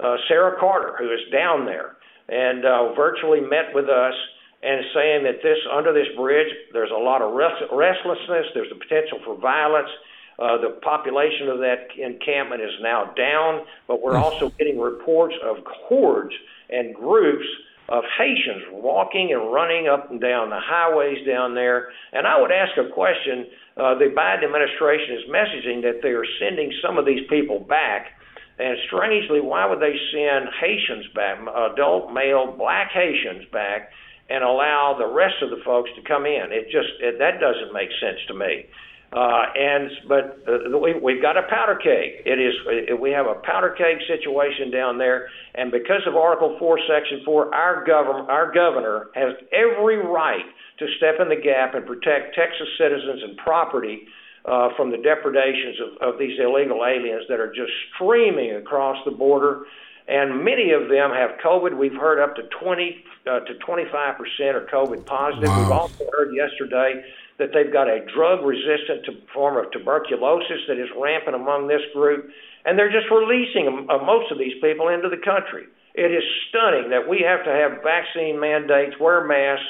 uh, 0.00 0.16
Sarah 0.28 0.58
Carter, 0.60 0.94
who 0.98 1.10
is 1.12 1.20
down 1.32 1.66
there, 1.66 1.96
and 2.28 2.64
uh, 2.64 2.94
virtually 2.94 3.40
met 3.40 3.74
with 3.74 3.88
us 3.88 4.14
and 4.62 4.84
saying 4.94 5.24
that 5.24 5.42
this 5.42 5.58
under 5.72 5.92
this 5.92 6.06
bridge, 6.16 6.48
there's 6.72 6.92
a 6.92 7.02
lot 7.02 7.20
of 7.20 7.34
rest, 7.34 7.62
restlessness. 7.72 8.46
There's 8.54 8.70
a 8.70 8.78
potential 8.78 9.18
for 9.24 9.34
violence. 9.34 9.90
Uh, 10.38 10.56
the 10.58 10.78
population 10.82 11.48
of 11.48 11.58
that 11.58 11.88
encampment 11.98 12.62
is 12.62 12.72
now 12.80 13.12
down, 13.16 13.66
but 13.86 14.00
we're 14.00 14.16
also 14.16 14.50
getting 14.58 14.78
reports 14.78 15.34
of 15.44 15.58
hordes 15.66 16.34
and 16.70 16.94
groups 16.94 17.44
of 17.92 18.04
Haitians 18.16 18.64
walking 18.72 19.36
and 19.36 19.52
running 19.52 19.86
up 19.86 20.10
and 20.10 20.18
down 20.18 20.48
the 20.48 20.58
highways 20.58 21.20
down 21.28 21.54
there. 21.54 21.92
And 22.14 22.26
I 22.26 22.40
would 22.40 22.50
ask 22.50 22.72
a 22.80 22.88
question. 22.88 23.44
Uh, 23.76 24.00
the 24.00 24.08
Biden 24.16 24.48
administration 24.48 25.20
is 25.20 25.28
messaging 25.28 25.84
that 25.84 26.00
they 26.00 26.16
are 26.16 26.24
sending 26.40 26.72
some 26.80 26.96
of 26.96 27.04
these 27.04 27.28
people 27.28 27.60
back. 27.60 28.16
And 28.58 28.78
strangely, 28.88 29.44
why 29.44 29.68
would 29.68 29.80
they 29.80 29.92
send 30.08 30.48
Haitians 30.56 31.12
back, 31.14 31.36
adult 31.44 32.12
male 32.12 32.56
black 32.56 32.92
Haitians 32.92 33.44
back, 33.52 33.92
and 34.30 34.42
allow 34.42 34.96
the 34.96 35.12
rest 35.12 35.42
of 35.42 35.50
the 35.50 35.60
folks 35.62 35.90
to 35.96 36.02
come 36.08 36.24
in? 36.24 36.48
It 36.48 36.72
just 36.72 36.96
it, 37.00 37.18
that 37.18 37.40
doesn't 37.44 37.76
make 37.76 37.92
sense 38.00 38.20
to 38.28 38.34
me. 38.34 38.72
Uh, 39.12 39.44
and 39.54 39.90
but 40.08 40.40
uh, 40.48 40.78
we, 40.78 40.94
we've 40.96 41.20
got 41.20 41.36
a 41.36 41.42
powder 41.50 41.76
keg. 41.76 42.24
It 42.24 42.40
is 42.40 42.56
we 42.98 43.10
have 43.10 43.26
a 43.26 43.34
powder 43.44 43.76
keg 43.76 44.00
situation 44.08 44.70
down 44.70 44.96
there, 44.96 45.28
and 45.54 45.70
because 45.70 46.00
of 46.08 46.16
Article 46.16 46.56
Four, 46.58 46.78
Section 46.88 47.20
Four, 47.22 47.54
our 47.54 47.84
government, 47.84 48.30
our 48.30 48.50
governor 48.50 49.12
has 49.14 49.36
every 49.52 49.98
right 49.98 50.48
to 50.78 50.86
step 50.96 51.20
in 51.20 51.28
the 51.28 51.36
gap 51.36 51.74
and 51.74 51.84
protect 51.84 52.34
Texas 52.34 52.68
citizens 52.80 53.20
and 53.22 53.36
property 53.36 54.08
uh, 54.44 54.68
from 54.76 54.90
the 54.90 54.96
depredations 54.96 55.76
of, 55.76 56.14
of 56.14 56.18
these 56.18 56.40
illegal 56.40 56.80
aliens 56.80 57.28
that 57.28 57.38
are 57.38 57.52
just 57.52 57.72
streaming 57.94 58.56
across 58.56 58.96
the 59.04 59.12
border. 59.12 59.64
And 60.08 60.42
many 60.42 60.72
of 60.72 60.88
them 60.88 61.12
have 61.12 61.38
COVID. 61.44 61.78
We've 61.78 61.94
heard 61.94 62.18
up 62.18 62.34
to 62.36 62.42
20 62.64 63.04
uh, 63.24 63.40
to 63.40 63.54
25 63.64 64.16
percent 64.18 64.56
are 64.56 64.66
COVID 64.72 65.06
positive. 65.06 65.48
Wow. 65.48 65.62
We've 65.62 65.70
also 65.70 66.04
heard 66.10 66.34
yesterday 66.34 67.04
that 67.42 67.50
they've 67.50 67.72
got 67.74 67.90
a 67.90 68.06
drug 68.14 68.46
resistant 68.46 69.02
form 69.34 69.58
of 69.58 69.66
tuberculosis 69.74 70.62
that 70.70 70.78
is 70.78 70.86
rampant 70.94 71.34
among 71.34 71.66
this 71.66 71.82
group, 71.90 72.30
and 72.62 72.78
they're 72.78 72.94
just 72.94 73.10
releasing 73.10 73.90
uh, 73.90 73.98
most 73.98 74.30
of 74.30 74.38
these 74.38 74.54
people 74.62 74.86
into 74.86 75.10
the 75.10 75.18
country. 75.18 75.66
It 75.98 76.14
is 76.14 76.22
stunning 76.48 76.94
that 76.94 77.10
we 77.10 77.26
have 77.26 77.42
to 77.42 77.50
have 77.50 77.82
vaccine 77.82 78.38
mandates, 78.38 78.94
wear 79.02 79.26
masks, 79.26 79.66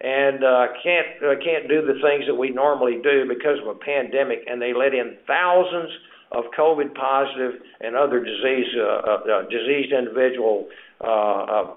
and 0.00 0.44
uh, 0.44 0.70
can't 0.78 1.10
uh, 1.18 1.34
can't 1.42 1.66
do 1.66 1.82
the 1.82 1.98
things 1.98 2.30
that 2.30 2.38
we 2.38 2.54
normally 2.54 3.02
do 3.02 3.26
because 3.26 3.58
of 3.58 3.66
a 3.66 3.74
pandemic, 3.74 4.46
and 4.46 4.62
they 4.62 4.72
let 4.72 4.94
in 4.94 5.18
thousands 5.26 5.90
of 6.30 6.44
COVID 6.56 6.94
positive 6.94 7.60
and 7.80 7.96
other 7.96 8.22
disease 8.22 8.70
uh, 8.78 8.82
uh, 8.82 9.18
uh 9.26 9.42
diseased 9.50 9.92
individual 9.92 10.70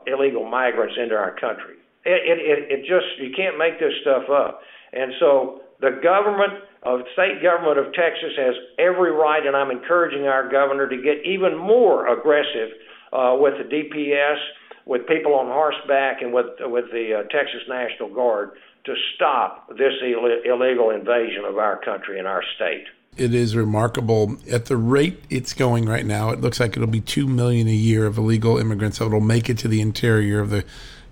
illegal 0.08 0.48
migrants 0.48 0.96
into 0.96 1.16
our 1.16 1.36
country. 1.36 1.76
It, 2.06 2.40
it, 2.40 2.72
it 2.72 2.80
just 2.88 3.20
you 3.20 3.36
can't 3.36 3.58
make 3.58 3.80
this 3.80 3.92
stuff 4.02 4.30
up. 4.32 4.62
And 4.94 5.14
so 5.20 5.62
the 5.80 6.00
government 6.04 6.64
of 6.84 7.02
state 7.14 7.42
government 7.44 7.78
of 7.78 7.94
Texas 7.94 8.34
has 8.38 8.56
every 8.78 9.12
right, 9.12 9.46
and 9.46 9.56
I'm 9.56 9.72
encouraging 9.72 10.28
our 10.28 10.50
governor 10.50 10.88
to 10.88 10.98
get 10.98 11.26
even 11.26 11.58
more 11.58 12.08
aggressive 12.08 12.70
uh, 13.12 13.36
with 13.40 13.56
the 13.58 13.68
DPS, 13.68 14.38
with 14.86 15.08
people 15.08 15.34
on 15.36 15.48
horseback, 15.48 16.22
and 16.22 16.34
with 16.34 16.48
with 16.62 16.86
the 16.92 17.20
uh, 17.20 17.24
Texas 17.30 17.62
National 17.68 18.14
Guard 18.14 18.52
to 18.86 18.94
stop 19.16 19.70
this 19.70 19.94
Ill- 20.04 20.42
illegal 20.46 20.90
invasion 20.90 21.44
of 21.46 21.58
our 21.58 21.80
country 21.84 22.18
and 22.18 22.28
our 22.28 22.44
state. 22.56 22.86
It 23.18 23.34
is 23.34 23.56
remarkable 23.56 24.38
at 24.50 24.66
the 24.66 24.78
rate 24.78 25.22
it's 25.30 25.54
going 25.54 25.86
right 25.86 26.06
now. 26.06 26.30
It 26.30 26.40
looks 26.40 26.60
like 26.60 26.78
it'll 26.78 26.88
be 26.88 27.02
two 27.02 27.28
million 27.28 27.68
a 27.68 27.72
year 27.72 28.06
of 28.06 28.18
illegal 28.18 28.58
immigrants 28.58 29.00
that 29.00 29.10
will 29.10 29.20
make 29.20 29.50
it 29.50 29.58
to 29.60 29.68
the 29.68 29.82
interior 29.82 30.40
of 30.40 30.50
the 30.50 30.64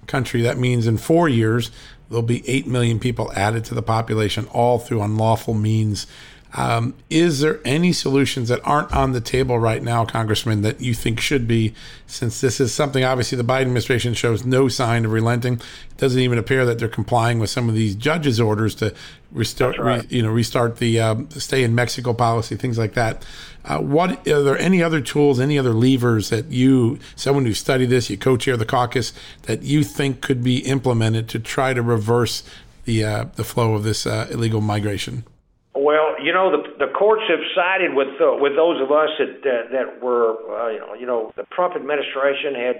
country. 0.05 0.41
That 0.41 0.57
means 0.57 0.87
in 0.87 0.97
four 0.97 1.27
years 1.27 1.71
there'll 2.09 2.21
be 2.21 2.47
8 2.47 2.67
million 2.67 2.99
people 2.99 3.31
added 3.33 3.65
to 3.65 3.73
the 3.73 3.81
population, 3.81 4.45
all 4.47 4.79
through 4.79 5.01
unlawful 5.01 5.53
means. 5.53 6.07
Um, 6.53 6.93
is 7.09 7.41
there 7.41 7.59
any 7.65 7.91
solutions 7.91 8.49
that 8.49 8.61
aren't 8.63 8.93
on 8.93 9.11
the 9.11 9.19
table 9.21 9.59
right 9.59 9.83
now, 9.83 10.05
Congressman, 10.05 10.61
that 10.61 10.79
you 10.79 10.93
think 10.93 11.19
should 11.19 11.47
be? 11.47 11.73
Since 12.05 12.39
this 12.39 12.59
is 12.59 12.73
something 12.73 13.03
obviously 13.03 13.37
the 13.37 13.43
Biden 13.43 13.63
administration 13.63 14.13
shows 14.13 14.45
no 14.45 14.67
sign 14.67 15.03
of 15.03 15.11
relenting, 15.11 15.55
it 15.55 15.97
doesn't 15.97 16.21
even 16.21 16.37
appear 16.37 16.65
that 16.65 16.79
they're 16.79 16.87
complying 16.87 17.39
with 17.39 17.49
some 17.49 17.67
of 17.67 17.75
these 17.75 17.95
judges' 17.95 18.39
orders 18.39 18.75
to 18.75 18.93
restart, 19.31 19.77
right. 19.77 20.01
re, 20.03 20.07
you 20.09 20.23
know, 20.23 20.29
restart 20.29 20.77
the 20.77 20.99
um, 20.99 21.29
stay 21.31 21.63
in 21.63 21.75
Mexico 21.75 22.13
policy, 22.13 22.55
things 22.55 22.77
like 22.77 22.93
that. 22.93 23.25
Uh, 23.65 23.79
what 23.79 24.25
are 24.27 24.43
there 24.43 24.57
any 24.57 24.81
other 24.81 25.01
tools, 25.01 25.41
any 25.41 25.59
other 25.59 25.73
levers 25.73 26.29
that 26.29 26.45
you, 26.45 26.97
someone 27.17 27.45
who 27.45 27.53
studied 27.53 27.89
this, 27.89 28.09
you 28.09 28.17
co-chair 28.17 28.55
the 28.55 28.65
caucus, 28.65 29.11
that 29.43 29.63
you 29.63 29.83
think 29.83 30.21
could 30.21 30.41
be 30.41 30.59
implemented 30.59 31.27
to 31.27 31.39
try 31.39 31.73
to 31.73 31.81
reverse 31.81 32.43
the 32.85 33.03
uh, 33.03 33.25
the 33.35 33.43
flow 33.43 33.75
of 33.75 33.83
this 33.83 34.07
uh, 34.07 34.27
illegal 34.31 34.61
migration? 34.61 35.25
Well, 35.77 36.17
you 36.17 36.33
know 36.33 36.49
the 36.49 36.87
the 36.87 36.91
courts 36.91 37.21
have 37.29 37.39
sided 37.53 37.93
with 37.93 38.17
uh, 38.19 38.33
with 38.41 38.55
those 38.55 38.81
of 38.81 38.91
us 38.91 39.09
that 39.19 39.43
that, 39.43 39.63
that 39.71 40.01
were 40.01 40.33
uh, 40.49 40.69
you 40.73 40.79
know 40.79 40.93
you 40.95 41.05
know 41.05 41.31
the 41.37 41.45
Trump 41.53 41.75
administration 41.75 42.55
had 42.57 42.77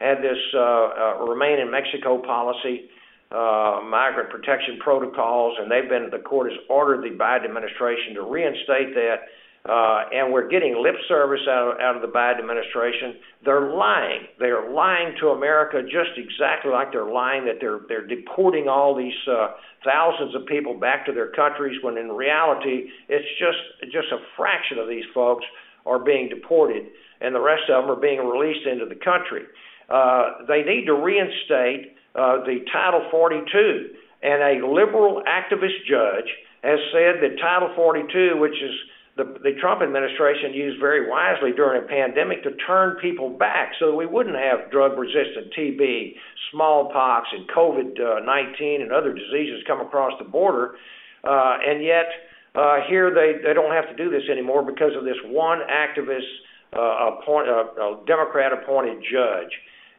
had 0.00 0.18
this 0.18 0.38
uh, 0.54 0.58
uh, 0.58 1.24
remain 1.30 1.60
in 1.60 1.70
Mexico 1.70 2.18
policy, 2.18 2.90
uh, 3.30 3.78
migrant 3.86 4.30
protection 4.30 4.78
protocols, 4.82 5.58
and 5.60 5.70
they've 5.70 5.88
been 5.88 6.10
the 6.10 6.18
court 6.18 6.50
has 6.50 6.58
ordered 6.68 7.04
the 7.06 7.14
Biden 7.14 7.44
administration 7.44 8.14
to 8.14 8.22
reinstate 8.22 8.94
that. 8.94 9.14
uh, 9.14 9.39
and 9.64 10.32
we're 10.32 10.48
getting 10.48 10.82
lip 10.82 10.96
service 11.06 11.42
out 11.48 11.72
of, 11.72 11.80
out 11.80 11.96
of 11.96 12.02
the 12.02 12.08
Biden 12.08 12.40
administration. 12.40 13.16
They're 13.44 13.74
lying. 13.74 14.26
They 14.38 14.46
are 14.46 14.72
lying 14.72 15.14
to 15.20 15.28
America 15.28 15.82
just 15.82 16.16
exactly 16.16 16.72
like 16.72 16.92
they're 16.92 17.10
lying 17.10 17.44
that 17.44 17.56
they're 17.60 17.80
they're 17.88 18.06
deporting 18.06 18.68
all 18.68 18.96
these 18.96 19.16
uh, 19.28 19.48
thousands 19.84 20.34
of 20.34 20.46
people 20.46 20.78
back 20.78 21.04
to 21.06 21.12
their 21.12 21.30
countries. 21.32 21.76
When 21.82 21.98
in 21.98 22.08
reality, 22.08 22.88
it's 23.08 23.28
just 23.38 23.92
just 23.92 24.08
a 24.12 24.18
fraction 24.36 24.78
of 24.78 24.88
these 24.88 25.04
folks 25.12 25.44
are 25.84 25.98
being 25.98 26.28
deported, 26.28 26.88
and 27.20 27.34
the 27.34 27.40
rest 27.40 27.68
of 27.68 27.84
them 27.84 27.90
are 27.90 28.00
being 28.00 28.20
released 28.20 28.66
into 28.66 28.86
the 28.86 28.96
country. 28.96 29.44
Uh, 29.90 30.46
they 30.46 30.62
need 30.62 30.86
to 30.86 30.94
reinstate 30.94 31.96
uh, 32.14 32.44
the 32.44 32.64
Title 32.72 33.06
42, 33.10 33.90
and 34.22 34.42
a 34.42 34.66
liberal 34.66 35.22
activist 35.26 35.84
judge 35.88 36.30
has 36.62 36.78
said 36.92 37.20
that 37.22 37.40
Title 37.40 37.72
42, 37.74 38.38
which 38.38 38.54
is 38.62 38.74
the, 39.20 39.36
the 39.44 39.52
Trump 39.60 39.82
administration 39.82 40.54
used 40.54 40.80
very 40.80 41.08
wisely 41.08 41.52
during 41.52 41.84
a 41.84 41.86
pandemic 41.86 42.42
to 42.44 42.56
turn 42.66 42.96
people 43.02 43.28
back 43.28 43.72
so 43.78 43.94
we 43.94 44.06
wouldn't 44.06 44.36
have 44.36 44.70
drug 44.70 44.96
resistant 44.96 45.52
TB, 45.52 46.16
smallpox, 46.50 47.28
and 47.36 47.46
COVID 47.48 48.00
uh, 48.00 48.24
19 48.24 48.80
and 48.80 48.92
other 48.92 49.12
diseases 49.12 49.60
come 49.66 49.80
across 49.80 50.12
the 50.18 50.24
border. 50.24 50.76
Uh, 51.22 51.60
and 51.60 51.84
yet, 51.84 52.08
uh, 52.54 52.78
here 52.88 53.12
they, 53.12 53.36
they 53.46 53.52
don't 53.52 53.72
have 53.72 53.88
to 53.94 53.96
do 53.96 54.10
this 54.10 54.24
anymore 54.32 54.64
because 54.64 54.96
of 54.96 55.04
this 55.04 55.20
one 55.26 55.60
activist, 55.68 56.24
uh, 56.72 57.20
appoint, 57.20 57.48
uh, 57.48 58.00
Democrat 58.06 58.52
appointed 58.52 59.04
judge. 59.04 59.52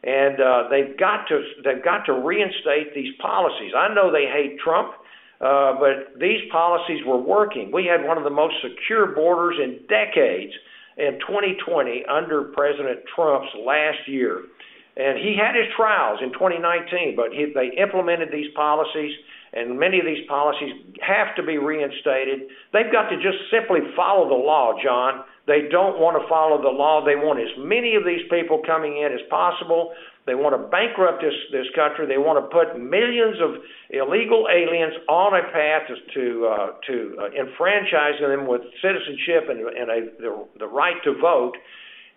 And 0.04 0.42
uh, 0.42 0.64
they've 0.72 0.98
got 0.98 1.28
to 1.28 1.44
they've 1.64 1.84
got 1.84 2.06
to 2.08 2.14
reinstate 2.14 2.96
these 2.96 3.14
policies. 3.22 3.72
I 3.78 3.94
know 3.94 4.12
they 4.12 4.26
hate 4.26 4.58
Trump. 4.58 4.94
Uh, 5.42 5.74
but 5.80 6.20
these 6.20 6.40
policies 6.52 7.02
were 7.06 7.18
working. 7.18 7.72
We 7.74 7.86
had 7.86 8.06
one 8.06 8.18
of 8.18 8.24
the 8.24 8.30
most 8.30 8.56
secure 8.62 9.08
borders 9.08 9.58
in 9.58 9.82
decades 9.90 10.54
in 10.98 11.18
2020 11.26 12.06
under 12.06 12.54
President 12.54 13.02
Trump's 13.16 13.50
last 13.66 14.08
year. 14.08 14.44
And 14.98 15.18
he 15.18 15.40
had 15.40 15.56
his 15.56 15.66
trials 15.76 16.20
in 16.22 16.32
2019, 16.34 17.16
but 17.16 17.32
he, 17.32 17.50
they 17.56 17.74
implemented 17.82 18.30
these 18.32 18.52
policies, 18.54 19.12
and 19.54 19.80
many 19.80 20.00
of 20.00 20.06
these 20.06 20.28
policies 20.28 20.74
have 21.02 21.34
to 21.38 21.44
be 21.44 21.58
reinstated. 21.58 22.52
They've 22.74 22.92
got 22.92 23.10
to 23.10 23.16
just 23.16 23.40
simply 23.50 23.80
follow 23.96 24.28
the 24.28 24.36
law, 24.36 24.76
John. 24.84 25.24
They 25.48 25.72
don't 25.72 25.98
want 25.98 26.22
to 26.22 26.28
follow 26.28 26.62
the 26.62 26.70
law. 26.70 27.04
They 27.04 27.16
want 27.16 27.40
as 27.40 27.50
many 27.58 27.96
of 27.96 28.04
these 28.06 28.22
people 28.30 28.62
coming 28.68 28.98
in 29.00 29.12
as 29.16 29.24
possible. 29.30 29.94
They 30.26 30.36
want 30.36 30.54
to 30.54 30.62
bankrupt 30.70 31.22
this 31.22 31.34
this 31.52 31.66
country. 31.74 32.06
They 32.06 32.22
want 32.22 32.38
to 32.38 32.46
put 32.54 32.78
millions 32.78 33.42
of 33.42 33.58
illegal 33.90 34.46
aliens 34.46 34.94
on 35.10 35.34
a 35.34 35.44
path 35.50 35.90
to 35.90 36.26
uh, 36.46 36.68
to 36.88 36.96
uh, 37.18 37.34
enfranchising 37.34 38.30
them 38.30 38.46
with 38.46 38.62
citizenship 38.86 39.50
and, 39.50 39.60
and 39.66 39.88
a, 39.90 40.00
the, 40.22 40.32
the 40.60 40.68
right 40.68 41.02
to 41.04 41.18
vote. 41.18 41.58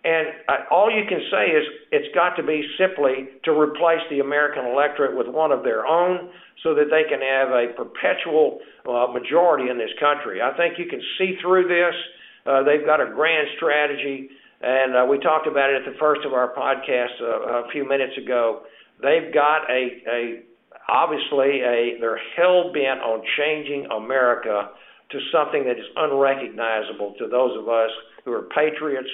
And 0.05 0.27
uh, 0.47 0.69
all 0.69 0.93
you 0.93 1.01
can 1.09 1.17
say 1.33 1.49
is 1.49 1.65
it's 1.91 2.13
got 2.13 2.37
to 2.37 2.43
be 2.45 2.61
simply 2.77 3.41
to 3.43 3.51
replace 3.51 4.05
the 4.13 4.19
American 4.21 4.65
electorate 4.69 5.17
with 5.17 5.25
one 5.25 5.51
of 5.51 5.63
their 5.63 5.87
own 5.87 6.29
so 6.61 6.75
that 6.77 6.93
they 6.93 7.09
can 7.09 7.25
have 7.25 7.49
a 7.49 7.73
perpetual 7.73 8.61
uh, 8.85 9.09
majority 9.09 9.69
in 9.73 9.81
this 9.81 9.89
country. 9.99 10.45
I 10.45 10.55
think 10.55 10.77
you 10.77 10.85
can 10.85 11.01
see 11.17 11.37
through 11.41 11.67
this. 11.67 11.97
Uh, 12.45 12.61
they've 12.61 12.85
got 12.85 13.01
a 13.01 13.09
grand 13.09 13.47
strategy. 13.57 14.29
And 14.61 14.95
uh, 14.95 15.05
we 15.09 15.19
talked 15.19 15.47
about 15.47 15.69
it 15.69 15.85
at 15.85 15.91
the 15.91 15.97
first 15.99 16.21
of 16.25 16.33
our 16.33 16.53
podcast 16.53 17.21
uh, 17.21 17.67
a 17.67 17.71
few 17.71 17.87
minutes 17.87 18.17
ago. 18.17 18.63
They've 19.01 19.33
got 19.33 19.69
a, 19.69 20.01
a 20.09 20.41
obviously 20.87 21.61
a 21.61 21.97
they're 21.99 22.19
hell 22.35 22.71
bent 22.71 23.01
on 23.01 23.21
changing 23.37 23.87
America 23.91 24.69
to 25.11 25.19
something 25.31 25.63
that 25.65 25.77
is 25.77 25.85
unrecognizable 25.95 27.15
to 27.19 27.27
those 27.27 27.57
of 27.57 27.69
us 27.69 27.91
who 28.23 28.31
are 28.31 28.49
patriots, 28.55 29.09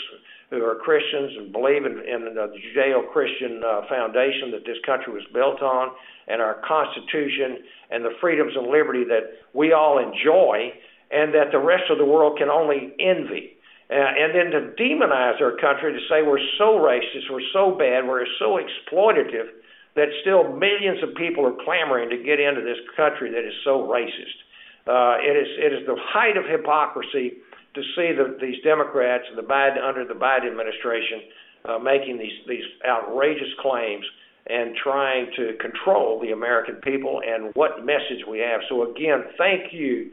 who 0.49 0.63
are 0.63 0.75
Christians 0.75 1.33
and 1.37 1.51
believe 1.51 1.85
in, 1.85 1.99
in 1.99 2.33
the 2.33 2.47
Judeo-Christian 2.47 3.61
uh, 3.63 3.81
foundation 3.89 4.51
that 4.51 4.63
this 4.65 4.77
country 4.85 5.11
was 5.11 5.23
built 5.33 5.61
on, 5.61 5.91
and 6.27 6.41
our 6.41 6.61
Constitution 6.65 7.59
and 7.89 8.05
the 8.05 8.11
freedoms 8.21 8.53
and 8.55 8.67
liberty 8.67 9.03
that 9.03 9.35
we 9.53 9.73
all 9.73 9.99
enjoy, 9.99 10.71
and 11.11 11.33
that 11.33 11.51
the 11.51 11.59
rest 11.59 11.83
of 11.89 11.97
the 11.97 12.05
world 12.05 12.37
can 12.37 12.49
only 12.49 12.93
envy. 12.99 13.57
Uh, 13.91 13.95
and 13.99 14.31
then 14.31 14.47
to 14.55 14.71
demonize 14.79 15.41
our 15.41 15.51
country 15.59 15.91
to 15.91 15.99
say 16.07 16.23
we're 16.23 16.39
so 16.57 16.79
racist, 16.79 17.27
we're 17.29 17.43
so 17.51 17.75
bad, 17.75 18.07
we're 18.07 18.23
so 18.39 18.55
exploitative 18.55 19.51
that 19.95 20.07
still 20.21 20.47
millions 20.55 21.03
of 21.03 21.13
people 21.15 21.45
are 21.45 21.57
clamoring 21.65 22.09
to 22.09 22.15
get 22.23 22.39
into 22.39 22.61
this 22.61 22.79
country 22.95 23.29
that 23.31 23.43
is 23.43 23.53
so 23.65 23.83
racist. 23.91 24.39
Uh, 24.87 25.19
it 25.19 25.35
is 25.35 25.47
it 25.59 25.73
is 25.73 25.85
the 25.85 25.99
height 25.99 26.37
of 26.37 26.45
hypocrisy 26.47 27.43
to 27.75 27.81
see 27.95 28.15
the, 28.15 28.37
these 28.39 28.63
Democrats 28.63 29.25
and 29.27 29.37
the 29.37 29.43
Biden 29.43 29.83
under 29.83 30.07
the 30.07 30.15
Biden 30.15 30.47
administration 30.49 31.27
uh, 31.65 31.77
making 31.77 32.17
these 32.17 32.39
these 32.47 32.63
outrageous 32.87 33.51
claims 33.59 34.05
and 34.47 34.75
trying 34.81 35.27
to 35.35 35.53
control 35.59 36.19
the 36.19 36.31
American 36.31 36.75
people 36.75 37.21
and 37.27 37.51
what 37.53 37.85
message 37.85 38.25
we 38.27 38.39
have. 38.39 38.61
So 38.69 38.89
again, 38.89 39.25
thank 39.37 39.71
you 39.71 40.11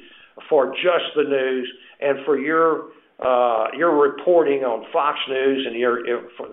for 0.50 0.74
just 0.74 1.14
the 1.16 1.22
news 1.22 1.72
and 2.00 2.18
for 2.26 2.38
your 2.38 2.90
uh, 3.20 3.66
your 3.76 3.96
reporting 3.96 4.62
on 4.62 4.86
Fox 4.92 5.18
News 5.28 5.66
and 5.66 5.74
your 5.74 6.00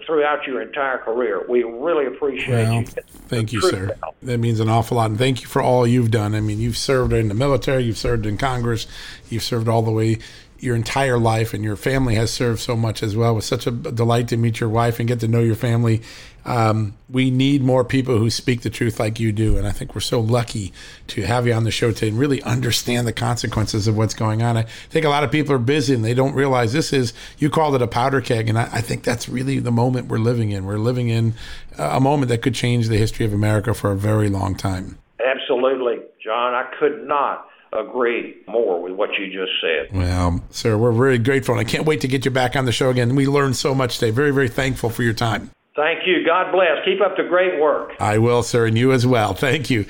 throughout 0.06 0.47
your 0.47 0.62
entire 0.63 0.97
career. 0.97 1.45
We 1.47 1.62
really 1.62 2.08
appreciate 2.08 2.49
well, 2.49 2.82
you. 2.82 2.86
Thank 3.28 3.54
you, 3.54 3.62
sir. 3.62 3.95
That 4.23 4.39
means 4.39 4.60
an 4.60 4.67
awful 4.67 4.97
lot, 4.97 5.12
and 5.12 5.19
thank 5.19 5.41
you 5.41 5.47
for 5.47 5.62
all 5.62 5.86
you've 5.86 6.10
done. 6.10 6.34
I 6.34 6.39
mean, 6.39 6.60
you've 6.60 6.78
served 6.78 7.13
in 7.13 7.28
the 7.28 7.36
military, 7.36 7.84
you've 7.84 7.99
served 7.99 8.25
in 8.25 8.38
Congress, 8.38 8.88
you've 9.30 9.43
served 9.43 9.67
all 9.67 9.84
the 9.84 9.91
way 9.91 10.17
your 10.60 10.76
entire 10.76 11.18
life, 11.18 11.54
and 11.54 11.63
your 11.63 11.76
family 11.76 12.15
has 12.15 12.32
served 12.32 12.60
so 12.60 12.76
much 12.76 13.04
as 13.04 13.15
well. 13.15 13.32
It 13.32 13.36
was 13.36 13.46
such 13.46 13.68
a 13.68 13.72
delight 13.72 14.28
to 14.30 14.38
meet 14.38 14.60
your 14.60 14.70
wife 14.70 15.00
and 15.00 15.08
get 15.08 15.20
to 15.20 15.28
know 15.28 15.41
your 15.41 15.56
family. 15.56 16.02
Um, 16.46 16.96
we 17.10 17.32
need 17.32 17.63
more 17.63 17.84
people 17.84 18.20
who 18.20 18.30
speak 18.30 18.62
the 18.62 18.70
truth 18.70 19.00
like 19.00 19.20
you 19.20 19.32
do, 19.32 19.58
and 19.58 19.68
I 19.68 19.72
think 19.72 19.96
we're 19.96 20.02
so 20.02 20.20
lucky 20.20 20.74
to 21.08 21.24
have 21.24 21.48
you 21.48 21.54
on 21.54 21.63
the 21.63 21.72
show 21.72 21.91
today 21.91 22.10
and 22.10 22.20
really 22.20 22.41
understand 22.44 23.08
the 23.08 23.13
consequences 23.13 23.88
of 23.88 23.98
what's 23.98 24.13
going 24.13 24.44
on. 24.44 24.56
I 24.56 24.63
think 24.89 25.06
a 25.06 25.10
lot 25.10 25.24
of 25.24 25.32
people 25.32 25.56
are 25.56 25.60
busy 25.60 25.96
and 25.96 26.06
they 26.06 26.13
don't 26.13 26.36
realize 26.36 26.72
this 26.72 26.94
is 26.94 27.13
you 27.39 27.50
called 27.50 27.74
it 27.76 27.82
a 27.82 27.88
powder 27.88 28.22
keg, 28.22 28.48
and 28.48 28.60
I, 28.60 28.70
I 28.72 28.82
think 28.82 29.04
that's 29.04 29.28
really 29.28 29.58
the 29.60 29.72
moment 29.72 30.08
we're 30.08 30.20
living 30.20 30.52
in. 30.52 30.65
We're 30.65 30.78
living 30.78 31.10
in 31.10 31.34
a 31.78 32.00
moment 32.00 32.30
that 32.30 32.44
could 32.44 32.56
change 32.56 32.89
the 32.89 32.98
history 32.98 33.26
of 33.26 33.34
America 33.34 33.74
for 33.74 33.91
a 33.91 33.98
very 33.98 34.30
long 34.30 34.56
time. 34.56 35.00
Absolutely, 35.20 35.98
John. 36.24 36.54
I 36.54 36.70
could 36.80 37.08
not 37.08 37.48
agree 37.73 38.36
more 38.47 38.82
with 38.82 38.93
what 38.93 39.10
you 39.19 39.28
just 39.28 39.51
said. 39.62 39.97
Well, 39.97 40.43
sir, 40.49 40.78
we're 40.78 40.91
very 40.91 41.17
grateful, 41.17 41.58
and 41.58 41.62
I 41.62 41.69
can't 41.69 41.86
wait 41.86 42.01
to 42.01 42.08
get 42.08 42.25
you 42.25 42.32
back 42.32 42.56
on 42.56 42.65
the 42.65 42.71
show 42.71 42.89
again. 42.89 43.15
We 43.15 43.28
learned 43.28 43.56
so 43.56 43.75
much 43.75 43.99
today. 43.99 44.12
Very, 44.12 44.32
very 44.32 44.49
thankful 44.49 44.89
for 44.89 45.04
your 45.04 45.13
time. 45.13 45.51
Thank 45.75 46.08
you. 46.08 46.25
God 46.25 46.51
bless. 46.51 46.86
Keep 46.86 47.01
up 47.01 47.17
the 47.17 47.23
great 47.23 47.60
work. 47.60 47.91
I 47.99 48.17
will, 48.17 48.43
sir, 48.43 48.65
and 48.65 48.78
you 48.78 48.91
as 48.93 49.06
well. 49.06 49.34
Thank 49.34 49.69
you. 49.69 49.86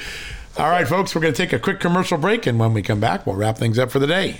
All 0.58 0.70
right, 0.70 0.88
folks, 0.88 1.14
we're 1.14 1.22
going 1.22 1.34
to 1.34 1.38
take 1.38 1.54
a 1.54 1.60
quick 1.60 1.80
commercial 1.80 2.18
break, 2.18 2.48
and 2.48 2.58
when 2.58 2.74
we 2.74 2.82
come 2.82 3.00
back, 3.00 3.28
we'll 3.28 3.36
wrap 3.36 3.58
things 3.58 3.78
up 3.78 3.92
for 3.92 4.00
the 4.00 4.08
day. 4.08 4.40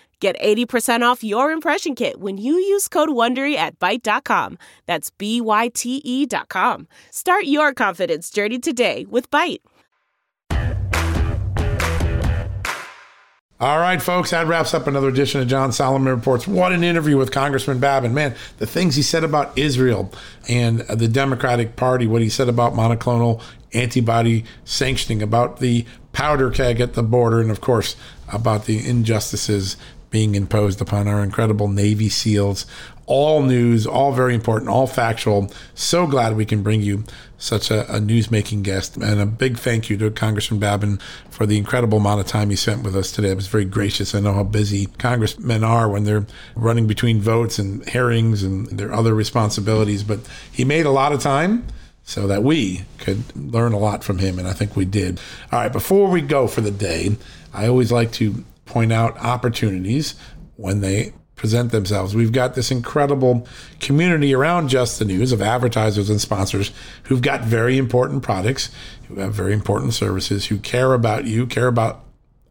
Get 0.21 0.39
80% 0.39 1.01
off 1.01 1.23
your 1.23 1.49
impression 1.49 1.95
kit 1.95 2.19
when 2.19 2.37
you 2.37 2.53
use 2.53 2.87
code 2.87 3.09
WONDERY 3.09 3.55
at 3.55 3.79
Byte.com. 3.79 4.59
That's 4.85 5.09
B-Y-T-E 5.09 6.27
dot 6.27 6.47
com. 6.47 6.87
Start 7.09 7.45
your 7.45 7.73
confidence 7.73 8.29
journey 8.29 8.59
today 8.59 9.07
with 9.09 9.31
Byte. 9.31 9.61
All 13.59 13.79
right, 13.79 13.99
folks, 13.99 14.29
that 14.29 14.45
wraps 14.45 14.75
up 14.75 14.85
another 14.85 15.07
edition 15.07 15.41
of 15.41 15.47
John 15.47 15.71
Solomon 15.71 16.13
Reports. 16.13 16.47
What 16.47 16.71
an 16.71 16.83
interview 16.83 17.17
with 17.17 17.31
Congressman 17.31 17.79
Babin. 17.79 18.13
Man, 18.13 18.35
the 18.59 18.67
things 18.67 18.95
he 18.95 19.01
said 19.01 19.23
about 19.23 19.57
Israel 19.57 20.11
and 20.47 20.81
uh, 20.81 20.93
the 20.93 21.07
Democratic 21.07 21.75
Party, 21.75 22.05
what 22.05 22.21
he 22.21 22.29
said 22.29 22.47
about 22.47 22.73
monoclonal 22.73 23.41
antibody 23.73 24.45
sanctioning, 24.65 25.23
about 25.23 25.59
the 25.59 25.85
powder 26.13 26.51
keg 26.51 26.79
at 26.79 26.93
the 26.93 27.03
border, 27.03 27.41
and 27.41 27.49
of 27.49 27.61
course, 27.61 27.95
about 28.31 28.65
the 28.65 28.87
injustices 28.87 29.77
being 30.11 30.35
imposed 30.35 30.79
upon 30.81 31.07
our 31.07 31.23
incredible 31.23 31.67
Navy 31.67 32.09
SEALs. 32.09 32.67
All 33.07 33.41
news, 33.41 33.87
all 33.87 34.13
very 34.13 34.35
important, 34.35 34.69
all 34.69 34.87
factual. 34.87 35.51
So 35.73 36.05
glad 36.05 36.35
we 36.35 36.45
can 36.45 36.61
bring 36.61 36.81
you 36.81 37.03
such 37.37 37.71
a, 37.71 37.91
a 37.93 37.99
news-making 37.99 38.61
guest. 38.61 38.95
And 38.95 39.19
a 39.19 39.25
big 39.25 39.57
thank 39.57 39.89
you 39.89 39.97
to 39.97 40.11
Congressman 40.11 40.59
Babin 40.59 40.99
for 41.29 41.45
the 41.45 41.57
incredible 41.57 41.97
amount 41.97 42.21
of 42.21 42.27
time 42.27 42.51
he 42.51 42.55
spent 42.55 42.83
with 42.83 42.95
us 42.95 43.11
today. 43.11 43.31
It 43.31 43.35
was 43.35 43.47
very 43.47 43.65
gracious. 43.65 44.13
I 44.13 44.19
know 44.19 44.33
how 44.33 44.43
busy 44.43 44.85
congressmen 44.85 45.63
are 45.63 45.89
when 45.89 46.03
they're 46.03 46.27
running 46.55 46.87
between 46.87 47.19
votes 47.19 47.57
and 47.57 47.87
hearings 47.89 48.43
and 48.43 48.67
their 48.67 48.93
other 48.93 49.15
responsibilities, 49.15 50.03
but 50.03 50.19
he 50.51 50.63
made 50.63 50.85
a 50.85 50.91
lot 50.91 51.11
of 51.11 51.19
time 51.19 51.65
so 52.03 52.27
that 52.27 52.43
we 52.43 52.83
could 52.97 53.35
learn 53.35 53.73
a 53.73 53.79
lot 53.79 54.03
from 54.03 54.17
him, 54.17 54.39
and 54.39 54.47
I 54.47 54.53
think 54.53 54.75
we 54.75 54.85
did. 54.85 55.19
All 55.51 55.59
right, 55.59 55.71
before 55.71 56.09
we 56.09 56.21
go 56.21 56.47
for 56.47 56.61
the 56.61 56.71
day, 56.71 57.15
I 57.53 57.67
always 57.67 57.91
like 57.91 58.11
to 58.13 58.43
point 58.71 58.93
out 58.93 59.17
opportunities 59.17 60.15
when 60.55 60.81
they 60.81 61.13
present 61.35 61.71
themselves. 61.71 62.15
We've 62.15 62.31
got 62.31 62.53
this 62.53 62.69
incredible 62.69 63.47
community 63.79 64.33
around 64.33 64.69
Just 64.69 64.99
the 64.99 65.05
News 65.05 65.31
of 65.31 65.41
advertisers 65.41 66.09
and 66.09 66.21
sponsors 66.21 66.71
who've 67.03 67.21
got 67.21 67.41
very 67.41 67.77
important 67.77 68.21
products, 68.21 68.69
who 69.07 69.15
have 69.15 69.33
very 69.33 69.53
important 69.53 69.93
services, 69.93 70.45
who 70.45 70.57
care 70.59 70.93
about 70.93 71.25
you, 71.25 71.47
care 71.47 71.67
about 71.67 72.05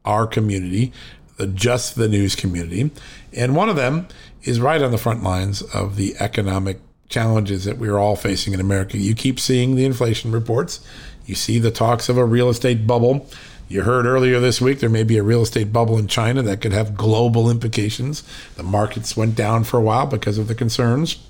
our 0.05 0.27
community, 0.27 0.93
the 1.37 1.47
Just 1.47 1.95
the 1.95 2.09
News 2.09 2.35
community. 2.35 2.91
And 3.33 3.55
one 3.55 3.69
of 3.69 3.77
them 3.77 4.09
is 4.43 4.61
right 4.61 4.83
on 4.83 4.91
the 4.91 4.99
front 4.99 5.23
lines 5.23 5.63
of 5.63 5.97
the 5.97 6.17
economic 6.19 6.81
challenges 7.09 7.65
that 7.65 7.79
we're 7.79 7.99
all 7.99 8.17
facing 8.17 8.55
in 8.55 8.61
America. 8.61 8.99
You 8.99 9.15
keep 9.15 9.39
seeing 9.39 9.77
the 9.77 9.85
inflation 9.85 10.33
reports, 10.33 10.85
you 11.27 11.35
see 11.35 11.59
the 11.61 11.71
talks 11.71 12.09
of 12.09 12.17
a 12.17 12.25
real 12.25 12.49
estate 12.49 12.87
bubble. 12.87 13.29
You 13.71 13.83
heard 13.83 14.05
earlier 14.05 14.41
this 14.41 14.61
week 14.61 14.81
there 14.81 14.91
may 14.91 15.05
be 15.05 15.17
a 15.17 15.23
real 15.23 15.43
estate 15.43 15.73
bubble 15.73 15.97
in 15.97 16.09
China 16.09 16.43
that 16.43 16.61
could 16.61 16.73
have 16.73 16.97
global 16.97 17.49
implications. 17.49 18.25
The 18.57 18.65
markets 18.65 19.17
went 19.17 19.37
down 19.37 19.63
for 19.63 19.77
a 19.77 19.81
while 19.81 20.07
because 20.07 20.39
of 20.39 20.49
the 20.49 20.57
concerns. 20.57 21.25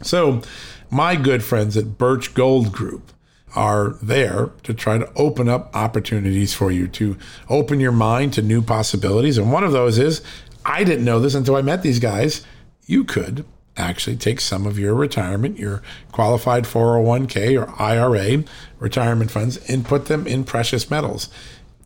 So, 0.00 0.40
my 0.88 1.16
good 1.16 1.42
friends 1.42 1.76
at 1.76 1.98
Birch 1.98 2.32
Gold 2.32 2.70
Group 2.70 3.12
are 3.56 3.96
there 4.00 4.50
to 4.62 4.72
try 4.72 4.98
to 4.98 5.12
open 5.16 5.48
up 5.48 5.74
opportunities 5.74 6.54
for 6.54 6.70
you, 6.70 6.86
to 6.86 7.18
open 7.48 7.80
your 7.80 7.90
mind 7.90 8.34
to 8.34 8.42
new 8.42 8.62
possibilities. 8.62 9.36
And 9.36 9.50
one 9.50 9.64
of 9.64 9.72
those 9.72 9.98
is 9.98 10.22
I 10.64 10.84
didn't 10.84 11.04
know 11.04 11.18
this 11.18 11.34
until 11.34 11.56
I 11.56 11.62
met 11.62 11.82
these 11.82 11.98
guys. 11.98 12.46
You 12.86 13.02
could 13.02 13.44
actually 13.76 14.16
take 14.16 14.40
some 14.40 14.64
of 14.64 14.78
your 14.78 14.94
retirement, 14.94 15.58
your 15.58 15.82
qualified 16.12 16.64
401k 16.64 17.60
or 17.60 17.82
IRA 17.82 18.44
retirement 18.78 19.32
funds, 19.32 19.56
and 19.68 19.84
put 19.84 20.06
them 20.06 20.28
in 20.28 20.44
precious 20.44 20.88
metals 20.88 21.28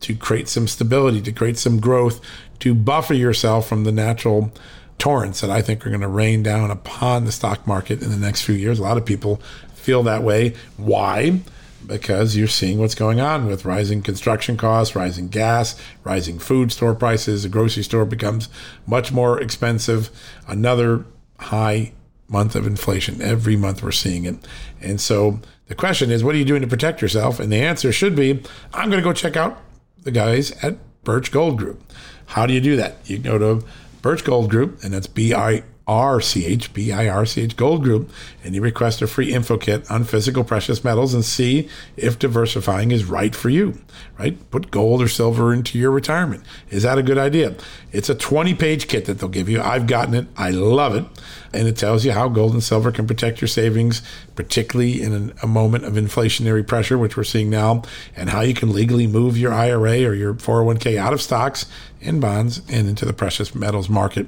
to 0.01 0.15
create 0.15 0.47
some 0.47 0.67
stability, 0.67 1.21
to 1.21 1.31
create 1.31 1.57
some 1.57 1.79
growth, 1.79 2.21
to 2.59 2.73
buffer 2.73 3.13
yourself 3.13 3.67
from 3.67 3.83
the 3.83 3.91
natural 3.91 4.51
torrents 4.97 5.41
that 5.41 5.49
I 5.49 5.61
think 5.61 5.85
are 5.85 5.89
going 5.89 6.01
to 6.01 6.07
rain 6.07 6.43
down 6.43 6.71
upon 6.71 7.25
the 7.25 7.31
stock 7.31 7.67
market 7.67 8.01
in 8.01 8.09
the 8.09 8.17
next 8.17 8.41
few 8.41 8.55
years. 8.55 8.79
A 8.79 8.83
lot 8.83 8.97
of 8.97 9.05
people 9.05 9.41
feel 9.73 10.03
that 10.03 10.23
way. 10.23 10.53
Why? 10.77 11.41
Because 11.85 12.35
you're 12.35 12.47
seeing 12.47 12.79
what's 12.79 12.95
going 12.95 13.19
on 13.19 13.45
with 13.45 13.65
rising 13.65 14.01
construction 14.01 14.57
costs, 14.57 14.95
rising 14.95 15.27
gas, 15.27 15.79
rising 16.03 16.39
food 16.39 16.71
store 16.71 16.95
prices. 16.95 17.43
The 17.43 17.49
grocery 17.49 17.83
store 17.83 18.05
becomes 18.05 18.49
much 18.87 19.11
more 19.11 19.39
expensive. 19.39 20.09
Another 20.47 21.05
high 21.39 21.91
month 22.27 22.55
of 22.55 22.65
inflation. 22.65 23.21
Every 23.21 23.55
month 23.55 23.83
we're 23.83 23.91
seeing 23.91 24.25
it. 24.25 24.37
And 24.81 24.99
so 24.99 25.41
the 25.67 25.75
question 25.75 26.09
is, 26.09 26.23
what 26.23 26.33
are 26.35 26.39
you 26.39 26.45
doing 26.45 26.61
to 26.61 26.67
protect 26.67 27.01
yourself? 27.01 27.39
And 27.39 27.51
the 27.51 27.61
answer 27.61 27.91
should 27.91 28.15
be, 28.15 28.41
I'm 28.73 28.89
going 28.89 29.01
to 29.01 29.07
go 29.07 29.13
check 29.13 29.35
out 29.35 29.61
the 30.05 30.11
guys 30.11 30.51
at 30.63 30.77
Birch 31.03 31.31
Gold 31.31 31.57
Group. 31.57 31.81
How 32.27 32.45
do 32.45 32.53
you 32.53 32.61
do 32.61 32.77
that? 32.77 32.97
You 33.05 33.17
go 33.17 33.37
to 33.37 33.65
Birch 34.01 34.23
Gold 34.23 34.49
Group, 34.49 34.81
and 34.83 34.93
that's 34.93 35.07
B 35.07 35.33
I 35.33 35.63
R 35.87 36.19
C 36.19 36.45
H 36.45 36.73
B 36.73 36.91
I 36.91 37.07
R 37.07 37.25
C 37.25 37.41
H 37.41 37.55
Gold 37.55 37.83
Group, 37.83 38.09
and 38.43 38.55
you 38.55 38.61
request 38.61 39.01
a 39.01 39.07
free 39.07 39.33
info 39.33 39.57
kit 39.57 39.89
on 39.91 40.03
physical 40.03 40.43
precious 40.43 40.83
metals 40.83 41.13
and 41.13 41.23
see 41.23 41.69
if 41.95 42.17
diversifying 42.17 42.91
is 42.91 43.05
right 43.05 43.35
for 43.35 43.49
you. 43.49 43.79
Right? 44.17 44.37
Put 44.49 44.71
gold 44.71 45.01
or 45.01 45.07
silver 45.07 45.53
into 45.53 45.77
your 45.77 45.91
retirement. 45.91 46.43
Is 46.69 46.83
that 46.83 46.97
a 46.97 47.03
good 47.03 47.17
idea? 47.17 47.55
It's 47.91 48.09
a 48.09 48.15
20 48.15 48.55
page 48.55 48.87
kit 48.87 49.05
that 49.05 49.19
they'll 49.19 49.29
give 49.29 49.47
you. 49.47 49.61
I've 49.61 49.87
gotten 49.87 50.15
it, 50.15 50.27
I 50.35 50.49
love 50.51 50.95
it. 50.95 51.05
And 51.53 51.67
it 51.67 51.77
tells 51.77 52.03
you 52.03 52.11
how 52.11 52.27
gold 52.29 52.53
and 52.53 52.63
silver 52.63 52.91
can 52.91 53.07
protect 53.07 53.39
your 53.39 53.47
savings, 53.47 54.01
particularly 54.35 55.01
in 55.01 55.13
an, 55.13 55.33
a 55.41 55.47
moment 55.47 55.85
of 55.85 55.93
inflationary 55.93 56.65
pressure, 56.65 56.97
which 56.97 57.15
we're 57.15 57.23
seeing 57.23 57.49
now, 57.49 57.83
and 58.15 58.29
how 58.29 58.41
you 58.41 58.53
can 58.53 58.73
legally 58.73 59.07
move 59.07 59.37
your 59.37 59.53
IRA 59.53 60.03
or 60.03 60.13
your 60.13 60.33
401k 60.33 60.97
out 60.97 61.13
of 61.13 61.21
stocks 61.21 61.65
and 62.01 62.19
bonds 62.19 62.61
and 62.69 62.87
into 62.87 63.05
the 63.05 63.13
precious 63.13 63.55
metals 63.55 63.89
market. 63.89 64.27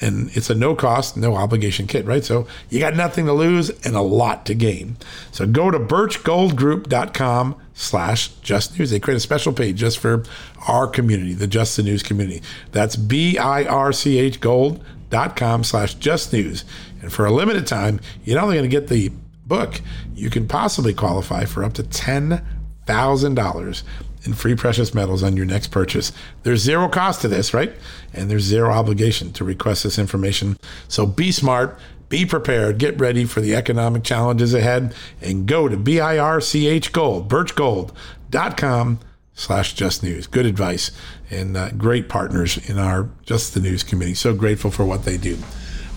And 0.00 0.34
it's 0.36 0.48
a 0.48 0.54
no 0.54 0.74
cost, 0.74 1.16
no 1.16 1.36
obligation 1.36 1.86
kit, 1.86 2.06
right? 2.06 2.24
So 2.24 2.46
you 2.70 2.80
got 2.80 2.96
nothing 2.96 3.26
to 3.26 3.32
lose 3.32 3.70
and 3.84 3.96
a 3.96 4.00
lot 4.00 4.46
to 4.46 4.54
gain. 4.54 4.96
So 5.30 5.46
go 5.46 5.70
to 5.70 5.78
birchgoldgroup.com 5.78 7.56
slash 7.74 8.28
just 8.42 8.78
news. 8.78 8.90
They 8.90 9.00
create 9.00 9.16
a 9.16 9.20
special 9.20 9.52
page 9.52 9.76
just 9.76 9.98
for 9.98 10.24
our 10.68 10.86
community, 10.86 11.34
the 11.34 11.46
Just 11.46 11.76
the 11.76 11.82
News 11.82 12.02
community. 12.02 12.42
That's 12.72 12.96
B-I-R-C-H 12.96 14.40
gold.com 14.40 15.64
slash 15.64 15.94
just 15.94 16.32
news. 16.32 16.64
And 17.02 17.12
for 17.12 17.26
a 17.26 17.32
limited 17.32 17.66
time, 17.66 18.00
you're 18.24 18.36
not 18.36 18.44
only 18.44 18.56
going 18.56 18.70
to 18.70 18.74
get 18.74 18.88
the 18.88 19.10
book, 19.46 19.80
you 20.14 20.30
can 20.30 20.46
possibly 20.46 20.94
qualify 20.94 21.44
for 21.44 21.64
up 21.64 21.72
to 21.74 21.82
$10,000 21.82 23.82
in 24.22 24.34
free 24.34 24.54
precious 24.54 24.94
metals 24.94 25.22
on 25.22 25.36
your 25.36 25.46
next 25.46 25.68
purchase. 25.68 26.12
There's 26.42 26.60
zero 26.60 26.88
cost 26.88 27.22
to 27.22 27.28
this, 27.28 27.54
right? 27.54 27.72
And 28.12 28.30
there's 28.30 28.42
zero 28.42 28.70
obligation 28.70 29.32
to 29.32 29.44
request 29.44 29.82
this 29.84 29.98
information. 29.98 30.58
So 30.88 31.06
be 31.06 31.32
smart, 31.32 31.78
be 32.08 32.26
prepared, 32.26 32.78
get 32.78 33.00
ready 33.00 33.24
for 33.24 33.40
the 33.40 33.54
economic 33.54 34.02
challenges 34.02 34.52
ahead, 34.52 34.94
and 35.20 35.46
go 35.46 35.68
to 35.68 35.76
BIRCH 35.76 36.92
Gold, 36.92 37.28
birchgold.com 37.28 38.98
slash 39.34 39.74
just 39.74 40.02
news. 40.02 40.26
Good 40.26 40.44
advice 40.44 40.90
and 41.30 41.56
uh, 41.56 41.70
great 41.70 42.08
partners 42.08 42.58
in 42.68 42.78
our 42.78 43.08
Just 43.24 43.54
the 43.54 43.60
News 43.60 43.82
committee. 43.82 44.14
So 44.14 44.34
grateful 44.34 44.70
for 44.70 44.84
what 44.84 45.04
they 45.04 45.16
do. 45.16 45.38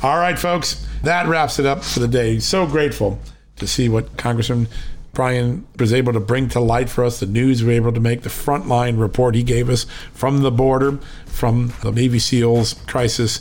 All 0.01 0.17
right, 0.17 0.37
folks, 0.37 0.85
that 1.03 1.27
wraps 1.27 1.59
it 1.59 1.65
up 1.65 1.83
for 1.83 1.99
the 1.99 2.07
day. 2.07 2.39
So 2.39 2.67
grateful 2.67 3.19
to 3.57 3.67
see 3.67 3.89
what 3.89 4.17
Congressman 4.17 4.67
Brian 5.13 5.65
was 5.77 5.93
able 5.93 6.11
to 6.11 6.19
bring 6.19 6.49
to 6.49 6.59
light 6.59 6.89
for 6.89 7.03
us 7.03 7.19
the 7.19 7.27
news 7.27 7.61
we 7.61 7.67
were 7.67 7.73
able 7.73 7.93
to 7.93 7.99
make, 7.99 8.23
the 8.23 8.29
frontline 8.29 8.99
report 8.99 9.35
he 9.35 9.43
gave 9.43 9.69
us 9.69 9.85
from 10.11 10.41
the 10.41 10.51
border, 10.51 10.97
from 11.27 11.71
the 11.83 11.91
Navy 11.91 12.19
SEALs 12.19 12.73
crisis. 12.87 13.39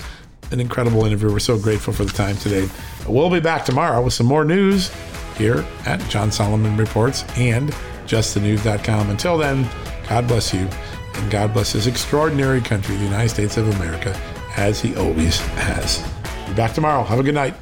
An 0.50 0.60
incredible 0.60 1.06
interview. 1.06 1.32
We're 1.32 1.38
so 1.38 1.58
grateful 1.58 1.94
for 1.94 2.04
the 2.04 2.12
time 2.12 2.36
today. 2.36 2.68
We'll 3.08 3.30
be 3.30 3.40
back 3.40 3.64
tomorrow 3.64 4.02
with 4.02 4.12
some 4.12 4.26
more 4.26 4.44
news 4.44 4.92
here 5.38 5.64
at 5.86 5.98
John 6.10 6.30
Solomon 6.30 6.76
Reports 6.76 7.24
and 7.38 7.70
justthenews.com. 8.06 9.08
Until 9.08 9.38
then, 9.38 9.66
God 10.10 10.28
bless 10.28 10.52
you 10.52 10.68
and 11.14 11.30
God 11.30 11.54
bless 11.54 11.72
this 11.72 11.86
extraordinary 11.86 12.60
country, 12.60 12.96
the 12.96 13.04
United 13.04 13.30
States 13.30 13.56
of 13.56 13.68
America, 13.76 14.14
as 14.58 14.78
He 14.80 14.94
always 14.94 15.40
has. 15.40 16.06
Be 16.46 16.54
back 16.54 16.74
tomorrow. 16.74 17.02
Have 17.02 17.18
a 17.18 17.22
good 17.22 17.34
night. 17.34 17.54